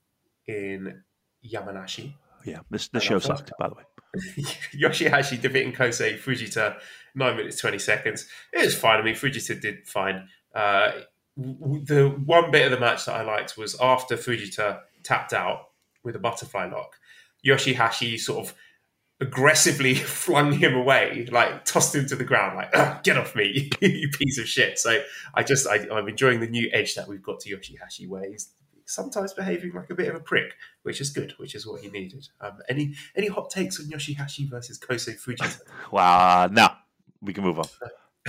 [0.48, 1.04] in
[1.48, 2.16] Yamanashi.
[2.44, 3.84] Yeah, this, this show sucked, by the way.
[4.76, 6.78] Yoshihashi defeating Kosei Fujita,
[7.16, 8.28] 9 minutes 20 seconds.
[8.52, 9.00] It was fine.
[9.00, 10.28] I mean, Fujita did fine.
[10.54, 10.92] Uh,
[11.36, 15.70] the one bit of the match that I liked was after Fujita tapped out
[16.04, 16.98] with a butterfly lock,
[17.46, 18.54] Yoshihashi sort of
[19.24, 24.10] aggressively flung him away, like tossed him to the ground, like "Get off me, you
[24.10, 25.02] piece of shit!" So
[25.34, 28.54] I just I, am enjoying the new edge that we've got to Yoshihashi, where he's
[28.86, 30.54] sometimes behaving like a bit of a prick,
[30.84, 32.28] which is good, which is what he needed.
[32.42, 35.62] Um, any any hot takes on Yoshihashi versus Kosei Fujita?
[35.92, 36.70] wow, no,
[37.22, 37.66] we can move on.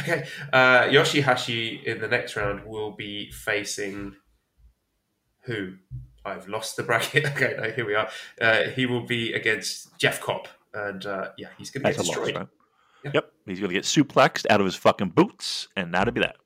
[0.01, 4.16] Okay, uh, Yoshihashi in the next round will be facing
[5.42, 5.74] who?
[6.26, 7.26] I've lost the bracket.
[7.26, 8.09] okay, no, here we are.
[8.40, 12.34] Uh, he will be against Jeff Cobb, and uh, yeah, he's going to get destroyed.
[12.34, 12.46] Loss,
[13.12, 13.32] yep.
[13.46, 16.36] he's going to get suplexed out of his fucking boots, and that'll be that.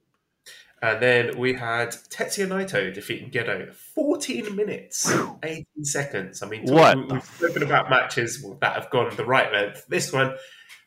[0.81, 3.75] And then we had Tetsuya Naito defeating Gedo.
[3.75, 5.13] 14 minutes,
[5.43, 6.43] 18 seconds.
[6.43, 6.97] I mean, what?
[6.97, 9.87] We, have spoken about matches that have gone the right length.
[9.89, 10.37] This one,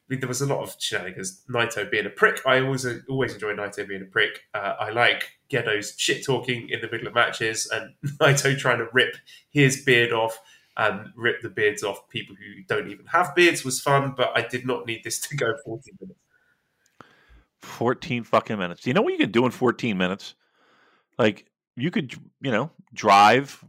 [0.08, 1.44] there was a lot of shenanigans.
[1.50, 2.42] Naito being a prick.
[2.46, 4.44] I always always enjoy Naito being a prick.
[4.54, 8.88] Uh, I like Gedo's shit talking in the middle of matches and Naito trying to
[8.94, 9.18] rip
[9.50, 10.40] his beard off
[10.78, 14.42] and rip the beards off people who don't even have beards was fun, but I
[14.42, 16.20] did not need this to go 14 minutes.
[17.62, 18.88] 14 fucking minutes.
[18.88, 20.36] You know what you can do in 14 minutes?
[21.18, 21.46] Like,
[21.76, 23.64] you could, you know, drive.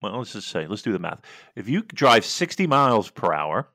[0.00, 1.20] Well, let's just say, let's do the math.
[1.56, 3.68] If you drive 60 miles per hour,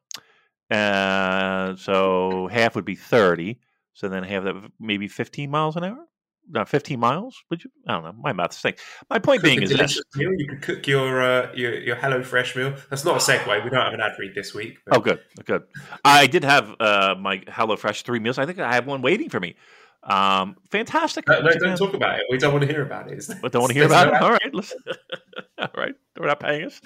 [0.70, 3.60] uh, so half would be 30.
[3.94, 6.08] So then have that maybe 15 miles an hour
[6.56, 7.44] uh, 15 miles?
[7.50, 7.72] Would you?
[7.88, 8.14] I don't know.
[8.14, 8.76] My math's thing.
[9.10, 10.34] My point being is this: meal.
[10.34, 12.74] you could cook your uh, your your Hello Fresh meal.
[12.90, 13.64] That's not a segue.
[13.64, 14.78] We don't have an ad read this week.
[14.86, 14.98] But...
[14.98, 15.64] Oh, good, good.
[16.04, 18.38] I did have uh, my Hello Fresh three meals.
[18.38, 19.56] I think I have one waiting for me.
[20.04, 21.28] Um, fantastic.
[21.28, 22.26] No, don't talk about it.
[22.30, 23.26] We don't want to hear about it.
[23.42, 24.22] But don't want to hear about it.
[24.22, 24.80] All right, listen.
[25.58, 26.82] All right, they're not paying us.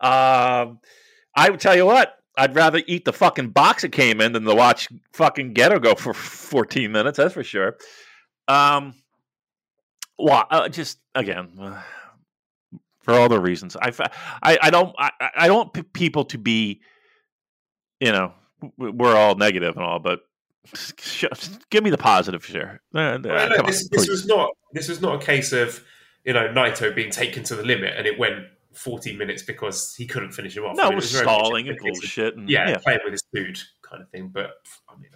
[0.00, 0.78] Um,
[1.34, 2.16] I would tell you what.
[2.36, 5.94] I'd rather eat the fucking box it came in than to watch fucking Gedo go
[5.94, 7.18] for 14 minutes.
[7.18, 7.76] That's for sure.
[8.50, 8.94] Um,
[10.18, 11.80] well, uh, just again, uh,
[13.00, 13.92] for all the reasons, I,
[14.42, 16.80] I, I don't, I, I don't want people to be,
[18.00, 18.34] you know,
[18.76, 20.20] we're all negative and all, but
[21.70, 22.80] give me the positive share.
[22.94, 25.82] Uh, well, no, this, on, this was not, this was not a case of,
[26.24, 30.06] you know, Naito being taken to the limit and it went 14 minutes because he
[30.06, 30.76] couldn't finish him off.
[30.76, 32.36] No, I mean, it was, stalling and bullshit.
[32.36, 34.28] And, yeah, yeah, playing with his food kind of thing.
[34.28, 34.50] But
[34.88, 35.10] I mean,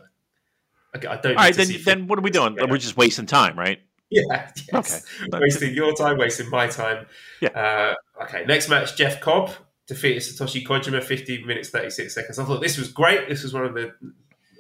[0.95, 1.37] I, I don't.
[1.37, 2.57] All right, then, then what are we doing?
[2.69, 3.81] We're just wasting time, right?
[4.11, 4.49] Yeah.
[4.73, 5.05] Yes.
[5.23, 5.39] Okay.
[5.41, 7.07] Wasting your time, wasting my time.
[7.41, 7.49] Yeah.
[7.49, 8.45] Uh, okay.
[8.45, 9.51] Next match: Jeff Cobb
[9.89, 12.39] defeated Satoshi Kojima, 15 minutes 36 seconds.
[12.39, 13.29] I thought this was great.
[13.29, 13.93] This was one of the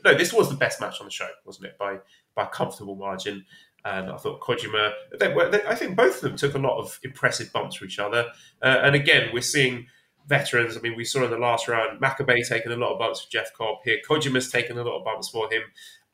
[0.05, 1.79] no, this was the best match on the show, wasn't it?
[1.79, 1.99] By
[2.35, 3.45] by a comfortable margin.
[3.85, 6.99] And I thought Kojima, they they, I think both of them took a lot of
[7.05, 8.27] impressive bumps for each other.
[8.63, 9.87] Uh, and again, we're seeing
[10.27, 10.77] veterans.
[10.77, 13.31] I mean, we saw in the last round Makabe taking a lot of bumps for
[13.31, 13.79] Jeff Cobb.
[13.85, 15.63] Here, Kojima's taken a lot of bumps for him.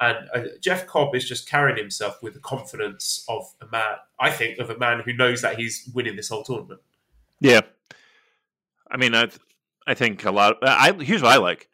[0.01, 4.30] And uh, Jeff Cobb is just carrying himself with the confidence of a man, I
[4.30, 6.80] think, of a man who knows that he's winning this whole tournament.
[7.40, 7.61] Yeah.
[8.90, 9.28] I mean, I,
[9.86, 10.53] I think a lot.
[10.53, 11.68] Of, I here's what I like.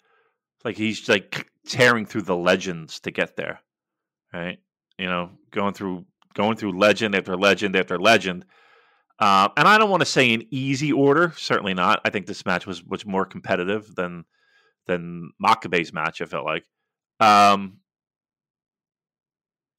[0.65, 3.61] Like he's like tearing through the legends to get there,
[4.33, 4.59] right?
[4.99, 6.05] You know, going through
[6.35, 8.45] going through legend after legend after legend.
[9.19, 11.33] Uh, and I don't want to say in easy order.
[11.37, 12.01] Certainly not.
[12.05, 14.25] I think this match was was more competitive than
[14.87, 16.21] than Makabe's match.
[16.21, 16.65] I felt like.
[17.21, 17.79] Um,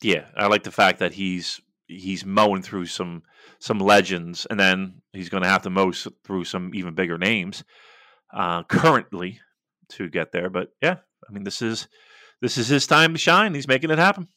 [0.01, 3.23] yeah, I like the fact that he's he's mowing through some
[3.59, 5.91] some legends, and then he's going to have to mow
[6.23, 7.63] through some even bigger names
[8.33, 9.39] uh, currently
[9.89, 10.49] to get there.
[10.49, 11.87] But yeah, I mean, this is
[12.41, 13.53] this is his time to shine.
[13.53, 14.27] He's making it happen.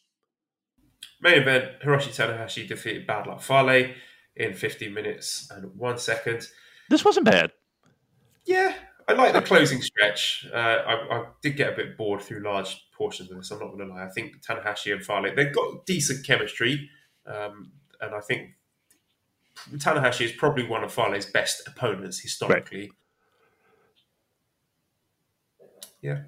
[1.20, 3.90] Main event: Hiroshi Tanahashi defeated Bad Luck Fale
[4.36, 6.46] in 15 minutes and one second.
[6.88, 7.52] This wasn't bad.
[8.46, 8.74] Yeah,
[9.10, 10.46] I like the closing stretch.
[10.52, 13.50] Uh, I, I, did get a bit bored through large portions of this.
[13.50, 14.04] I'm not going to lie.
[14.04, 16.88] I think Tanahashi and Fale they've got decent chemistry,
[17.26, 18.50] um, and I think
[19.76, 22.80] Tanahashi is probably one of Fale's best opponents historically.
[22.80, 22.90] Right.
[26.02, 26.20] Yeah.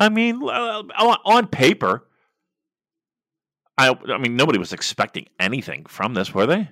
[0.00, 2.06] I mean, on paper,
[3.76, 6.70] I I mean nobody was expecting anything from this, were they?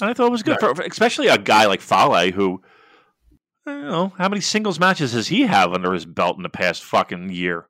[0.00, 2.62] And I thought it was good, for, especially a guy like Fale who,
[3.68, 6.48] I don't know, how many singles matches does he have under his belt in the
[6.48, 7.68] past fucking year?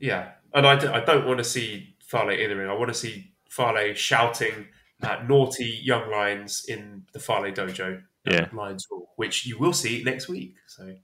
[0.00, 2.68] Yeah, and I, d- I don't want to see Fale in the ring.
[2.68, 4.66] I want to see Fale shouting
[5.02, 8.02] at naughty young lions in the Fale dojo.
[8.24, 10.56] Yeah, Lions Rule, which you will see next week.
[10.66, 10.94] So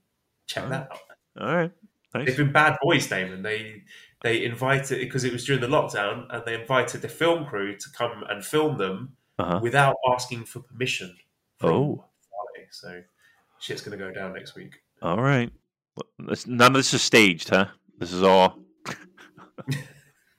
[0.47, 0.99] check that out.
[1.39, 1.71] All right.
[2.13, 2.27] Nice.
[2.27, 3.41] They've been bad boys, Damon.
[3.41, 3.83] They
[4.21, 7.89] they invited because it was during the lockdown, and they invited the film crew to
[7.97, 9.59] come and film them uh-huh.
[9.63, 11.15] without asking for permission.
[11.63, 12.05] oh,
[12.71, 13.01] so
[13.59, 14.75] shit's going to go down next week.
[15.01, 15.51] All right,
[16.45, 17.67] none of this is staged, huh?
[17.99, 18.57] This is all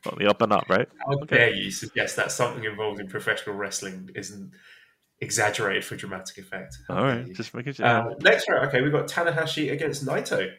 [0.06, 0.88] on the up and up, right?
[1.06, 1.36] How okay.
[1.36, 4.52] dare you suggest that something involved in professional wrestling isn't
[5.20, 6.78] exaggerated for dramatic effect?
[6.88, 7.86] How all right, just making sure.
[7.86, 10.50] Uh, next round, okay, we've got Tanahashi against Naito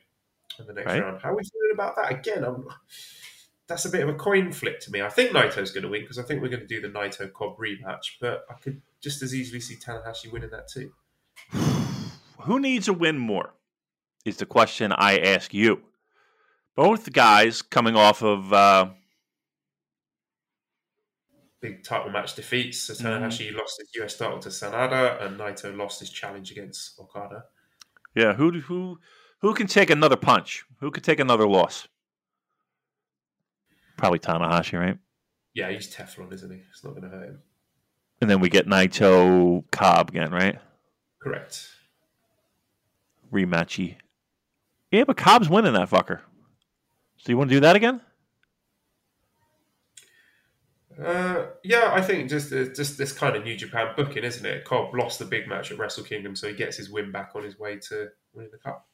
[0.59, 1.03] in the next right.
[1.03, 1.21] round.
[1.21, 2.11] How are we feeling about that?
[2.11, 2.67] Again, I'm,
[3.67, 5.01] that's a bit of a coin flip to me.
[5.01, 7.31] I think Naito's going to win because I think we're going to do the Naito
[7.31, 10.91] Cobb rematch, but I could just as easily see Tanahashi winning that too.
[12.41, 13.53] Who needs to win more?
[14.25, 15.81] Is the question I ask you.
[16.75, 18.89] Both guys coming off of uh...
[21.61, 22.81] big title match defeats.
[22.81, 23.57] So Tanahashi mm.
[23.57, 27.45] lost his US title to Sanada, and Naito lost his challenge against Okada.
[28.15, 28.99] Yeah, who who
[29.41, 30.65] who can take another punch?
[30.79, 31.87] Who could take another loss?
[33.97, 34.97] Probably Tanahashi, right?
[35.55, 36.59] Yeah, he's Teflon, isn't he?
[36.69, 37.39] It's not going to hurt him.
[38.21, 40.59] And then we get Naito Cobb again, right?
[41.19, 41.69] Correct.
[43.31, 43.95] Rematchy.
[44.91, 46.21] Yeah, but Cobb's winning that fucker.
[47.17, 48.01] So you want to do that again?
[51.03, 54.65] Uh, yeah, I think just uh, just this kind of New Japan booking, isn't it?
[54.65, 57.43] Cobb lost the big match at Wrestle Kingdom, so he gets his win back on
[57.43, 58.87] his way to winning the cup.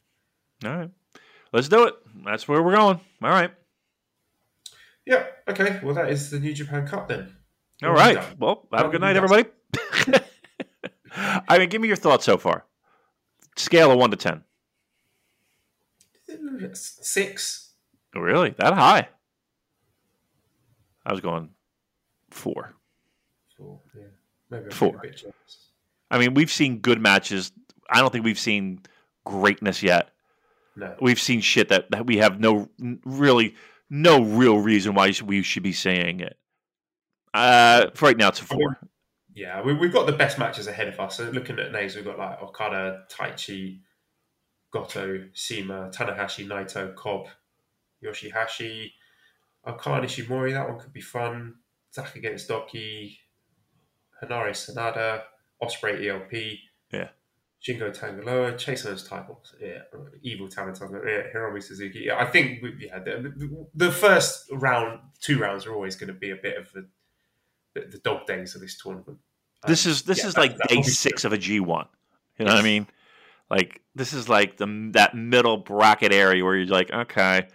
[0.65, 0.89] All right.
[1.53, 1.93] Let's do it.
[2.25, 2.99] That's where we're going.
[3.21, 3.51] All right.
[5.05, 5.25] Yeah.
[5.47, 5.79] Okay.
[5.83, 7.35] Well, that is the New Japan Cup then.
[7.83, 8.17] All right.
[8.39, 9.45] Well, have a good night, everybody.
[11.15, 12.65] I mean, give me your thoughts so far.
[13.55, 14.43] Scale of one to ten.
[16.73, 17.71] Six.
[18.15, 18.51] Oh, really?
[18.57, 19.07] That high?
[21.05, 21.49] I was going
[22.29, 22.73] four.
[23.57, 23.79] Four.
[23.95, 24.03] Yeah.
[24.49, 25.01] Maybe four.
[26.09, 27.51] I mean, we've seen good matches.
[27.89, 28.81] I don't think we've seen
[29.25, 30.09] greatness yet.
[30.75, 30.95] No.
[31.01, 32.69] We've seen shit that, that we have no
[33.05, 33.55] really
[33.89, 36.37] no real reason why we should be saying it.
[37.33, 38.79] Uh, for right now, it's a four.
[39.35, 41.17] Yeah, we, have got the best matches ahead of us.
[41.17, 43.79] So looking at names, we've got like Okada, Taichi,
[44.71, 47.27] Goto, Sima, Tanahashi, Naito, Cobb,
[48.03, 48.91] Yoshihashi,
[49.65, 50.53] Okada, Ishimori.
[50.53, 51.55] That one could be fun.
[51.93, 53.17] Zack against DOUKI,
[54.21, 55.23] Henare Sanada,
[55.61, 56.59] Ospreay ELP.
[56.91, 57.09] Yeah.
[57.63, 59.83] Shingo Tanga Loa, Chase those titles, yeah,
[60.21, 62.03] Evil Talent, yeah, Hiromu Suzuki.
[62.07, 66.13] Yeah, I think we, yeah, the, the, first round, two rounds are always going to
[66.13, 66.85] be a bit of the,
[67.73, 69.17] the, the dog days of this tournament.
[69.65, 71.87] This um, is this yeah, is that, like day six of a G one.
[72.37, 72.57] You know yes.
[72.57, 72.87] what I mean?
[73.49, 77.47] Like this is like the that middle bracket area where you're like, okay,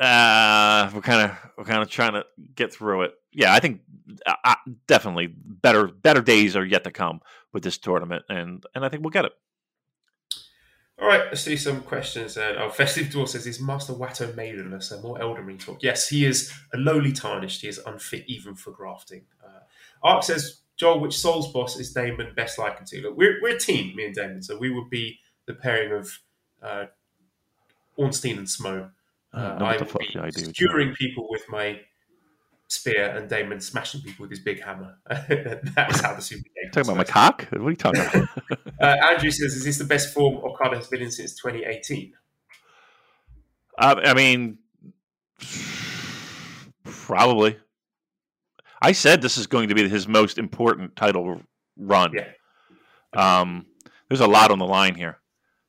[0.00, 2.24] uh, we're kind of we're kind of trying to
[2.54, 3.14] get through it.
[3.32, 3.80] Yeah, I think
[4.26, 4.54] uh, uh,
[4.86, 7.20] definitely better better days are yet to come
[7.52, 9.32] with this tournament, and and I think we'll get it.
[11.02, 12.36] All right, let's see some questions.
[12.36, 15.82] Uh, oh, Festive Dwarf says, "Is Master Wato maidenless?" So more Elden Ring talk.
[15.82, 17.60] Yes, he is a lowly tarnished.
[17.60, 19.22] He is unfit even for grafting.
[19.44, 19.62] Uh,
[20.04, 23.58] Ark says, "Joel, which Souls boss is Damon best likened to?" Look, we're we're a
[23.58, 26.20] team, me and Damon, so we would be the pairing of
[26.62, 26.84] uh,
[27.96, 28.92] Ornstein and Smough.
[29.34, 29.92] Uh, I would
[30.36, 31.80] be skewering people with my
[32.72, 34.96] spear and Damon smashing people with his big hammer.
[35.08, 36.70] that was how the Super Game.
[36.72, 37.46] Talking about my cock?
[37.50, 38.28] What are you talking about?
[38.80, 42.14] uh, Andrew says, "Is this the best form Okada has been in since 2018?"
[43.78, 44.58] Uh, I mean,
[46.84, 47.58] probably.
[48.80, 51.40] I said this is going to be his most important title
[51.76, 52.12] run.
[52.14, 52.30] Yeah.
[53.14, 53.66] Um,
[54.08, 55.20] there's a lot on the line here,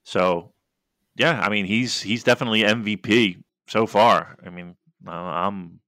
[0.03, 0.53] so
[1.15, 1.39] yeah.
[1.41, 4.37] I mean, he's he's definitely MVP so far.
[4.45, 4.75] I mean,
[5.05, 5.79] I'm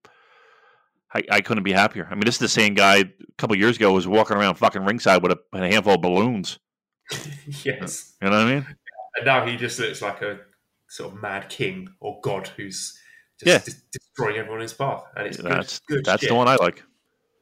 [1.15, 2.07] I, I, couldn't be happier.
[2.11, 3.05] I mean, this is the same guy a
[3.37, 6.59] couple years ago was walking around fucking ringside with a, a handful of balloons.
[7.63, 8.67] yes, you know what I mean.
[9.15, 10.39] And now he just looks like a
[10.89, 12.99] sort of mad king or god who's
[13.43, 13.73] just yeah.
[13.91, 16.29] destroying everyone in his path, and it's that's good, good that's shit.
[16.29, 16.83] the one I like.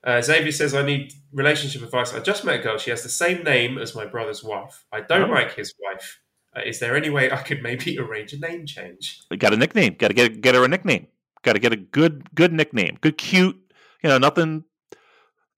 [0.03, 2.13] Uh, Xavier says, I need relationship advice.
[2.13, 2.77] I just met a girl.
[2.77, 4.83] She has the same name as my brother's wife.
[4.91, 5.33] I don't Oh.
[5.33, 6.19] like his wife.
[6.55, 9.21] Uh, is there any way I could maybe arrange a name change?
[9.31, 9.95] We got a nickname.
[9.97, 11.07] Got to get get her a nickname.
[11.41, 12.97] Got to get a good good nickname.
[13.01, 13.57] Good cute.
[14.03, 14.65] You know, nothing.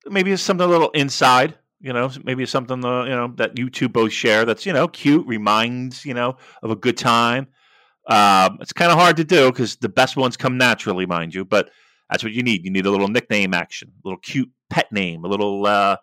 [0.05, 1.57] Maybe it's something a little inside.
[1.81, 4.45] You know, maybe it's something uh, you know that you two both share.
[4.45, 5.25] That's you know cute.
[5.27, 7.47] Reminds you know of a good time.
[8.07, 11.43] Um, it's kind of hard to do because the best ones come naturally, mind you.
[11.43, 11.69] But
[12.09, 12.63] that's what you need.
[12.63, 15.97] You need a little nickname action, a little cute pet name, a little uh,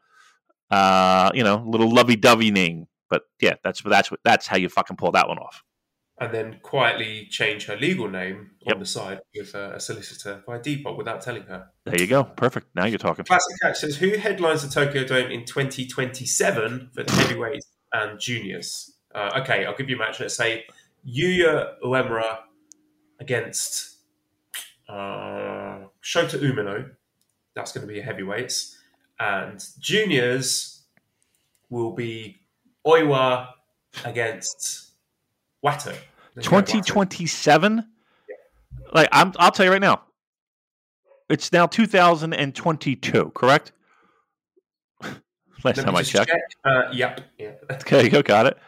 [0.71, 2.87] uh, you know, little lovey-dovey name.
[3.09, 5.63] But yeah, that's that's what that's how you fucking pull that one off.
[6.21, 8.75] And then quietly change her legal name Yep.
[8.75, 11.69] on the side with a solicitor by default without telling her.
[11.85, 12.23] There you go.
[12.23, 12.69] Perfect.
[12.77, 13.25] Now you're talking.
[13.25, 18.95] Classic Catch says, Who headlines the Tokyo Dome in 2027 for the heavyweights and juniors?
[19.15, 20.21] Uh, okay, I'll give you a match.
[20.21, 20.65] Let's say
[21.09, 22.39] Yuya Uemura
[23.19, 23.97] against
[24.89, 26.91] uh, Shota Umino.
[27.57, 28.79] That's going to be a heavyweights.
[29.19, 30.85] And juniors
[31.69, 32.41] will be
[32.87, 33.49] Oiwa
[34.05, 34.92] against
[36.43, 37.89] Twenty seven.
[38.93, 40.03] Like I'm, I'll tell you right now.
[41.29, 43.73] It's now 2022, correct?
[45.03, 45.15] Last
[45.65, 46.31] Let me time I checked.
[46.31, 46.41] check.
[46.65, 47.21] Uh, yep.
[47.39, 47.53] Yeah.
[47.71, 48.59] Okay, you got it.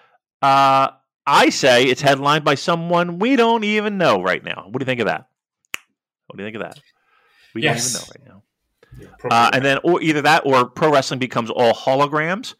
[0.40, 0.88] Uh,
[1.26, 4.66] I say it's headlined by someone we don't even know right now.
[4.70, 5.28] What do you think of that?
[6.26, 6.80] What do you think of that?
[7.54, 7.92] We Yes.
[7.92, 9.10] don't even know right now.
[9.22, 12.54] Yeah, Uh, and then, or either that, or pro wrestling becomes all holograms,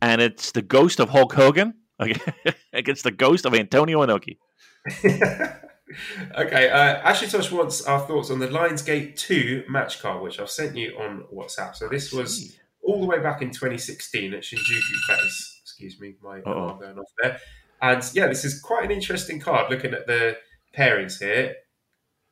[0.00, 1.74] and it's the ghost of Hulk Hogan
[2.72, 4.38] against the ghost of Antonio Inoki.
[6.36, 10.50] okay, uh, Ashley Tosh wants our thoughts on the Lionsgate 2 match card, which I've
[10.50, 11.76] sent you on WhatsApp.
[11.76, 15.60] So this was all the way back in 2016 at Shinjuku Face.
[15.62, 17.38] Excuse me, my alarm going off there.
[17.80, 20.36] And yeah, this is quite an interesting card looking at the
[20.76, 21.56] pairings here.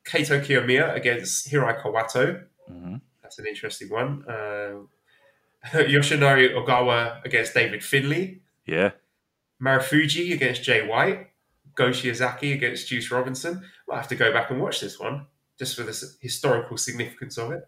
[0.05, 2.45] Kaito Kiyomiya against Hirai Kawato.
[2.69, 4.25] hmm That's an interesting one.
[4.29, 4.83] Uh,
[5.73, 8.41] Yoshinari Ogawa against David Finlay.
[8.65, 8.93] Yeah.
[9.63, 11.29] Marufuji against Jay White,
[11.75, 13.63] Go Shiozaki against Juice Robinson.
[13.89, 15.27] I'll have to go back and watch this one
[15.59, 17.63] just for the historical significance of it.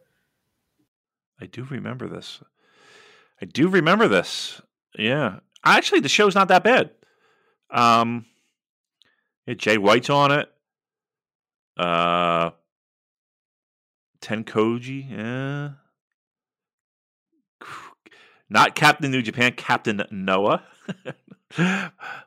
[1.40, 2.42] I do remember this.
[3.40, 4.60] I do remember this.
[4.98, 5.40] Yeah.
[5.64, 6.90] Actually, the show's not that bad.
[7.70, 8.26] Um,
[9.46, 10.48] yeah, Jay White's on it.
[11.76, 12.50] Uh,
[14.20, 15.70] Ten Koji, yeah.
[18.48, 20.62] Not Captain New Japan, Captain Noah.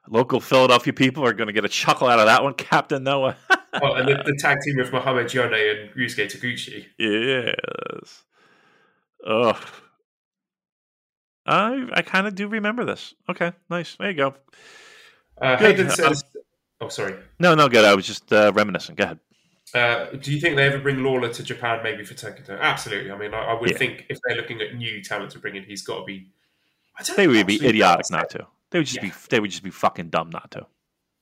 [0.10, 2.54] Local Philadelphia people are going to get a chuckle out of that one.
[2.58, 3.36] Captain Noah.
[3.82, 6.86] Oh, and the, the tag team with Mohamed Yone and Ryusuke Taguchi.
[6.98, 8.24] Yes.
[9.28, 9.60] Oh,
[11.46, 13.14] I I kind of do remember this.
[13.30, 13.96] Okay, nice.
[13.96, 14.36] There you go.
[15.42, 15.78] Uh, Good.
[15.78, 16.24] Hayden says,
[16.80, 17.16] "Oh, sorry.
[17.40, 17.86] No, no, good.
[17.86, 18.96] I was just uh, reminiscing.
[18.96, 19.20] Go ahead.
[19.74, 22.58] Uh, do you think they ever bring Lawlor to Japan, maybe for Tokyo?
[22.62, 23.12] Absolutely.
[23.12, 23.78] I mean, I, I would Yeah.
[23.78, 26.30] think if they're looking at new talent to bring in, he's got to be.
[26.98, 28.48] I don't They would be idiotic not to.
[28.72, 29.10] They would just Yeah.
[29.10, 29.14] be.
[29.30, 30.68] They would just be fucking dumb not to.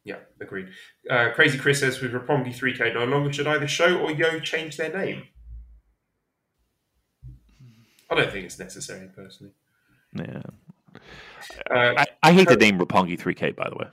[0.05, 0.67] Yeah, agreed.
[1.09, 4.75] Uh, Crazy Chris says with Roppongi 3K no longer, should either Sho or Yo change
[4.75, 5.23] their name?
[8.09, 9.53] I don't think it's necessary, personally.
[10.13, 10.41] Yeah.
[11.71, 13.55] Uh, I, I hate the name Roppongi 3K.
[13.55, 13.87] By the way,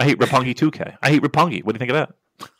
[0.00, 0.96] I hate Roppongi 2K.
[1.02, 1.64] I hate Roppongi.
[1.64, 1.96] What do you think of
[2.40, 2.50] that?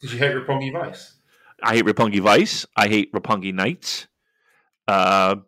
[0.00, 1.14] did you hate Roppongi Vice?
[1.62, 2.66] I hate Roppongi Vice.
[2.76, 4.08] I hate Roppongi Knights.
[4.88, 5.44] Uh, you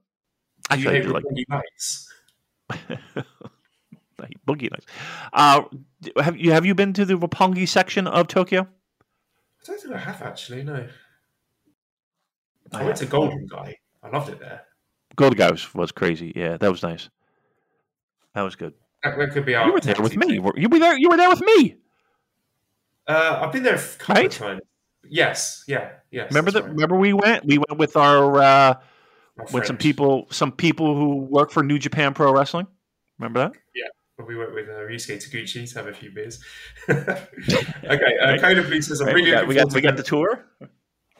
[0.70, 2.08] actually, I hate do like Roppongi Knights?
[4.26, 4.86] Hate Boogie Nights.
[5.32, 5.62] Uh,
[6.22, 8.62] have you have you been to the Roppongi section of Tokyo?
[8.62, 10.62] I don't think I have actually.
[10.62, 10.86] No,
[12.72, 13.06] I, I went to.
[13.06, 13.78] Golden Gai.
[14.02, 14.62] I loved it there.
[15.16, 16.32] Golden Gai was, was crazy.
[16.34, 17.08] Yeah, that was nice.
[18.34, 18.74] That was good.
[19.02, 20.34] That, that could be our You were there with me.
[20.34, 20.98] You were there.
[20.98, 21.76] You were there with me.
[23.06, 24.26] Uh, I've been there a couple Right?
[24.26, 24.62] of times.
[25.06, 26.30] Yes, yeah, yes.
[26.30, 26.62] Remember that?
[26.64, 26.72] right.
[26.72, 27.44] Remember we went.
[27.44, 28.74] We went with our uh,
[29.52, 30.26] with some people.
[30.30, 32.66] Some people who work for New Japan Pro Wrestling.
[33.18, 33.52] Remember that?
[34.18, 36.38] We went with uh, Ryusuke Taguchi to have a few beers.
[36.88, 39.96] okay, uh, Coda Blue says, I'm really we got looking we got, forward we got
[39.96, 40.46] the tour.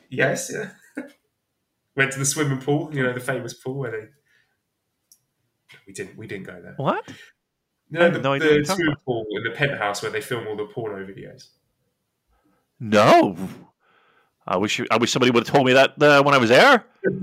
[0.09, 0.69] Yes, yeah.
[1.97, 4.07] Went to the swimming pool, you know, the famous pool where they.
[5.85, 6.17] We didn't.
[6.17, 6.75] We didn't go there.
[6.77, 7.05] What?
[7.89, 11.05] No, the, no the swimming pool in the penthouse where they film all the porno
[11.05, 11.49] videos.
[12.79, 13.37] No.
[14.47, 16.49] I wish you, I wish somebody would have told me that uh, when I was
[16.49, 16.85] there.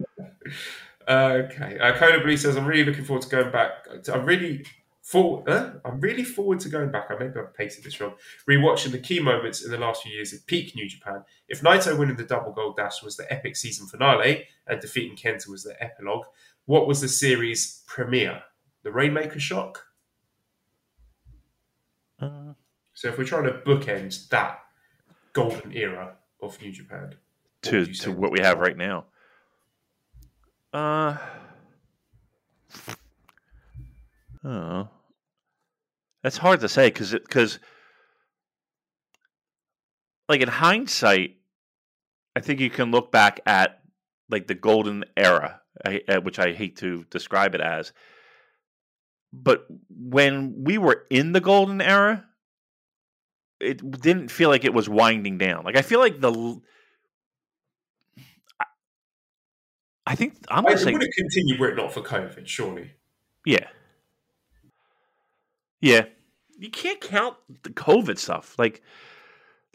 [1.08, 3.72] Okay, uh, Coda Blue says, "I'm really looking forward to going back.
[4.10, 4.64] I'm really
[5.02, 7.10] for, uh, I'm really forward to going back.
[7.10, 8.14] I maybe I've pasted this wrong.
[8.48, 11.24] Rewatching the key moments in the last few years of peak New Japan.
[11.48, 15.48] If Naito winning the double gold dash was the epic season finale and defeating Kenta
[15.48, 16.26] was the epilogue,
[16.66, 18.42] what was the series premiere?
[18.84, 19.84] The Rainmaker shock.
[22.20, 22.54] Uh,
[22.94, 24.60] So if we're trying to bookend that
[25.32, 27.16] golden era of New Japan,
[27.62, 28.04] to would you say?
[28.04, 29.06] to what we have right now.
[30.72, 31.16] Uh,
[34.44, 34.88] oh,
[36.22, 37.58] that's hard to say because because
[40.28, 41.36] like in hindsight,
[42.36, 43.80] I think you can look back at
[44.30, 47.92] like the golden era, uh, which I hate to describe it as.
[49.32, 52.24] But when we were in the golden era,
[53.60, 55.64] it didn't feel like it was winding down.
[55.64, 56.60] Like I feel like the
[60.06, 62.92] I think I'm gonna it say would have continued were it not for COVID, surely.
[63.46, 63.68] yeah.
[65.82, 66.06] Yeah.
[66.58, 68.54] You can't count the COVID stuff.
[68.58, 68.82] Like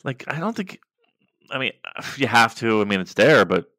[0.04, 0.80] like I don't think
[1.52, 1.74] I mean
[2.18, 2.82] you have to.
[2.82, 3.70] I mean it's there, but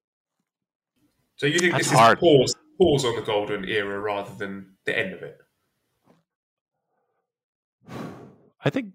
[1.37, 2.21] So you think That's this is hard.
[2.21, 5.39] pause pause on the golden era rather than the end of it?
[8.65, 8.93] I think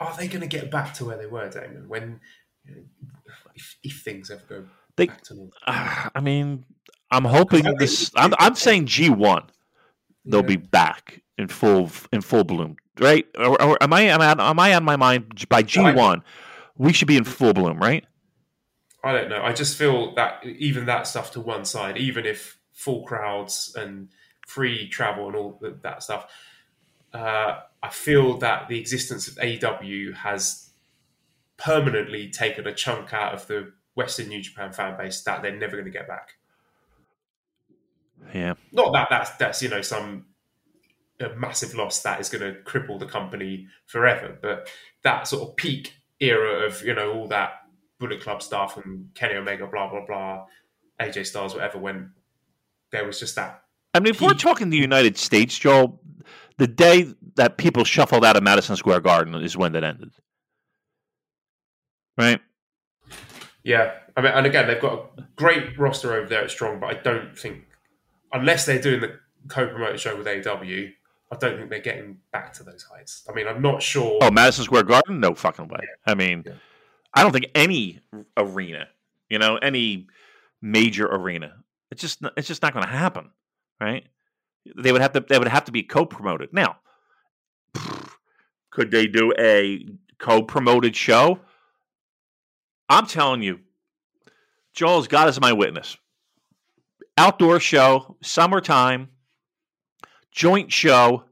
[0.00, 1.88] Are they going to get back to where they were, Damon?
[1.88, 2.20] When
[2.64, 2.82] you know,
[3.54, 4.64] if, if things ever go
[4.96, 5.52] They- back to normal?
[5.66, 6.64] uh, I mean
[7.10, 9.48] I'm hoping this I'm I'm saying G1
[10.26, 10.46] they'll Yeah.
[10.46, 13.26] be back in full in full bloom, right?
[13.38, 16.22] Or, or am I am I, am I on my mind by G1
[16.78, 18.04] we should be in full bloom, right?
[19.02, 19.42] I don't know.
[19.42, 24.08] I just feel that even that stuff to one side, even if full crowds and
[24.46, 26.26] free travel and all that stuff,
[27.14, 30.70] uh, I feel that the existence of AEW has
[31.56, 35.72] permanently taken a chunk out of the Western New Japan fan base that they're never
[35.76, 36.34] going to get back.
[38.34, 38.54] Yeah.
[38.72, 40.26] Not that that's that's you know some
[41.20, 44.68] a massive loss that is going to cripple the company forever, but
[45.02, 47.52] that sort of peak era of you know all that
[47.98, 50.44] Bullet Club stuff and Kenny Omega, blah blah blah,
[51.00, 51.78] AJ Styles, whatever.
[51.78, 52.12] When
[52.92, 53.62] there was just that,
[53.94, 56.00] I mean, if we're talking the United States, Joel,
[56.58, 60.10] the day that people shuffled out of Madison Square Garden is when that ended.
[62.18, 62.40] Right?
[63.66, 63.92] yeah.
[64.16, 67.00] I mean, and again, they've got a great roster over there at Strong, but I
[67.02, 67.64] don't think
[68.32, 70.92] unless they're doing the co-promoted show with AEW,
[71.30, 73.24] I don't think they're getting back to those heights.
[73.28, 74.18] I mean, I'm not sure.
[74.22, 75.20] Oh, Madison Square Garden?
[75.20, 75.80] No fucking way.
[76.06, 76.52] I mean, Yeah.
[77.14, 78.00] I don't think any
[78.36, 78.88] arena,
[79.30, 80.06] you know, any
[80.60, 81.54] major arena,
[81.90, 83.30] it's just it's just not going to happen,
[83.80, 84.06] right?
[84.76, 86.52] They would have to they would have to be co-promoted.
[86.52, 86.76] Now,
[88.70, 89.86] could they do a
[90.18, 91.40] co-promoted show?
[92.88, 93.60] I'm telling you,
[94.74, 95.96] Joel's God is my witness.
[97.18, 99.08] Outdoor show, summertime,
[100.30, 101.24] joint show.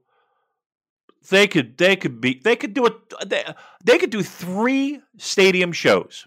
[1.31, 2.95] They could they could be they could do it
[3.27, 3.45] they,
[3.85, 6.27] they could do three stadium shows.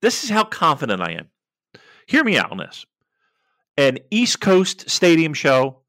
[0.00, 1.28] This is how confident I am.
[2.06, 2.84] Hear me out on this.
[3.76, 5.80] An East Coast stadium show,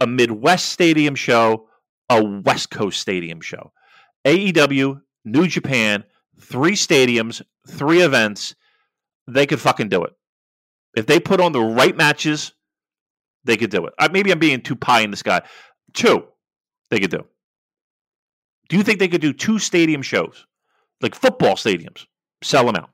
[0.00, 1.68] a Midwest stadium show,
[2.08, 3.72] a West Coast stadium show.
[4.24, 6.04] AEW, New Japan,
[6.40, 8.54] three stadiums, three events.
[9.28, 10.12] They could fucking do it.
[10.94, 12.52] If they put on the right matches,
[13.44, 13.94] they could do it.
[13.98, 15.42] Uh, maybe I'm being too pie in the sky.
[15.94, 16.24] Two,
[16.90, 17.24] they could do.
[18.68, 20.46] Do you think they could do two stadium shows,
[21.00, 22.06] like football stadiums,
[22.42, 22.90] sell them out?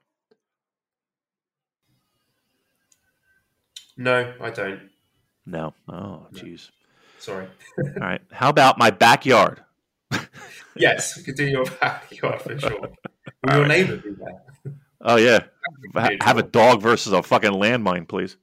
[3.97, 4.91] No, I don't.
[5.45, 5.75] No.
[5.89, 6.71] Oh, jeez.
[7.19, 7.49] Sorry.
[7.79, 8.21] All right.
[8.31, 9.63] How about my backyard?
[10.77, 12.89] Yes, we could do your backyard for sure.
[13.45, 14.75] Will your neighbour be there?
[15.01, 15.45] Oh yeah.
[16.23, 18.37] Have a dog versus a fucking landmine, please.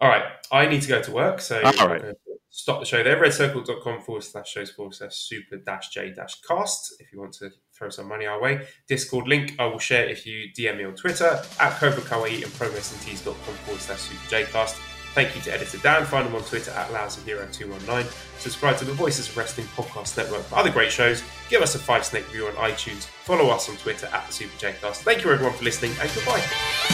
[0.00, 2.14] All right, I need to go to work, so All I'm
[2.54, 3.20] stop the show there.
[3.20, 7.50] Redcircle.com forward slash shows forward slash super dash j dash cast if you want to
[7.76, 8.66] throw some money our way.
[8.86, 12.52] Discord link I will share if you DM me on Twitter at Cobra Kawaii and
[12.52, 14.76] promesandtees.com forward slash super j cast.
[15.14, 16.04] Thank you to editor Dan.
[16.04, 18.40] Find him on Twitter at LousyHero219.
[18.40, 21.22] Subscribe to the Voices of Wrestling Podcast Network for other great shows.
[21.48, 23.04] Give us a five snake review on iTunes.
[23.04, 25.02] Follow us on Twitter at the Super J Cast.
[25.02, 26.93] Thank you everyone for listening and goodbye.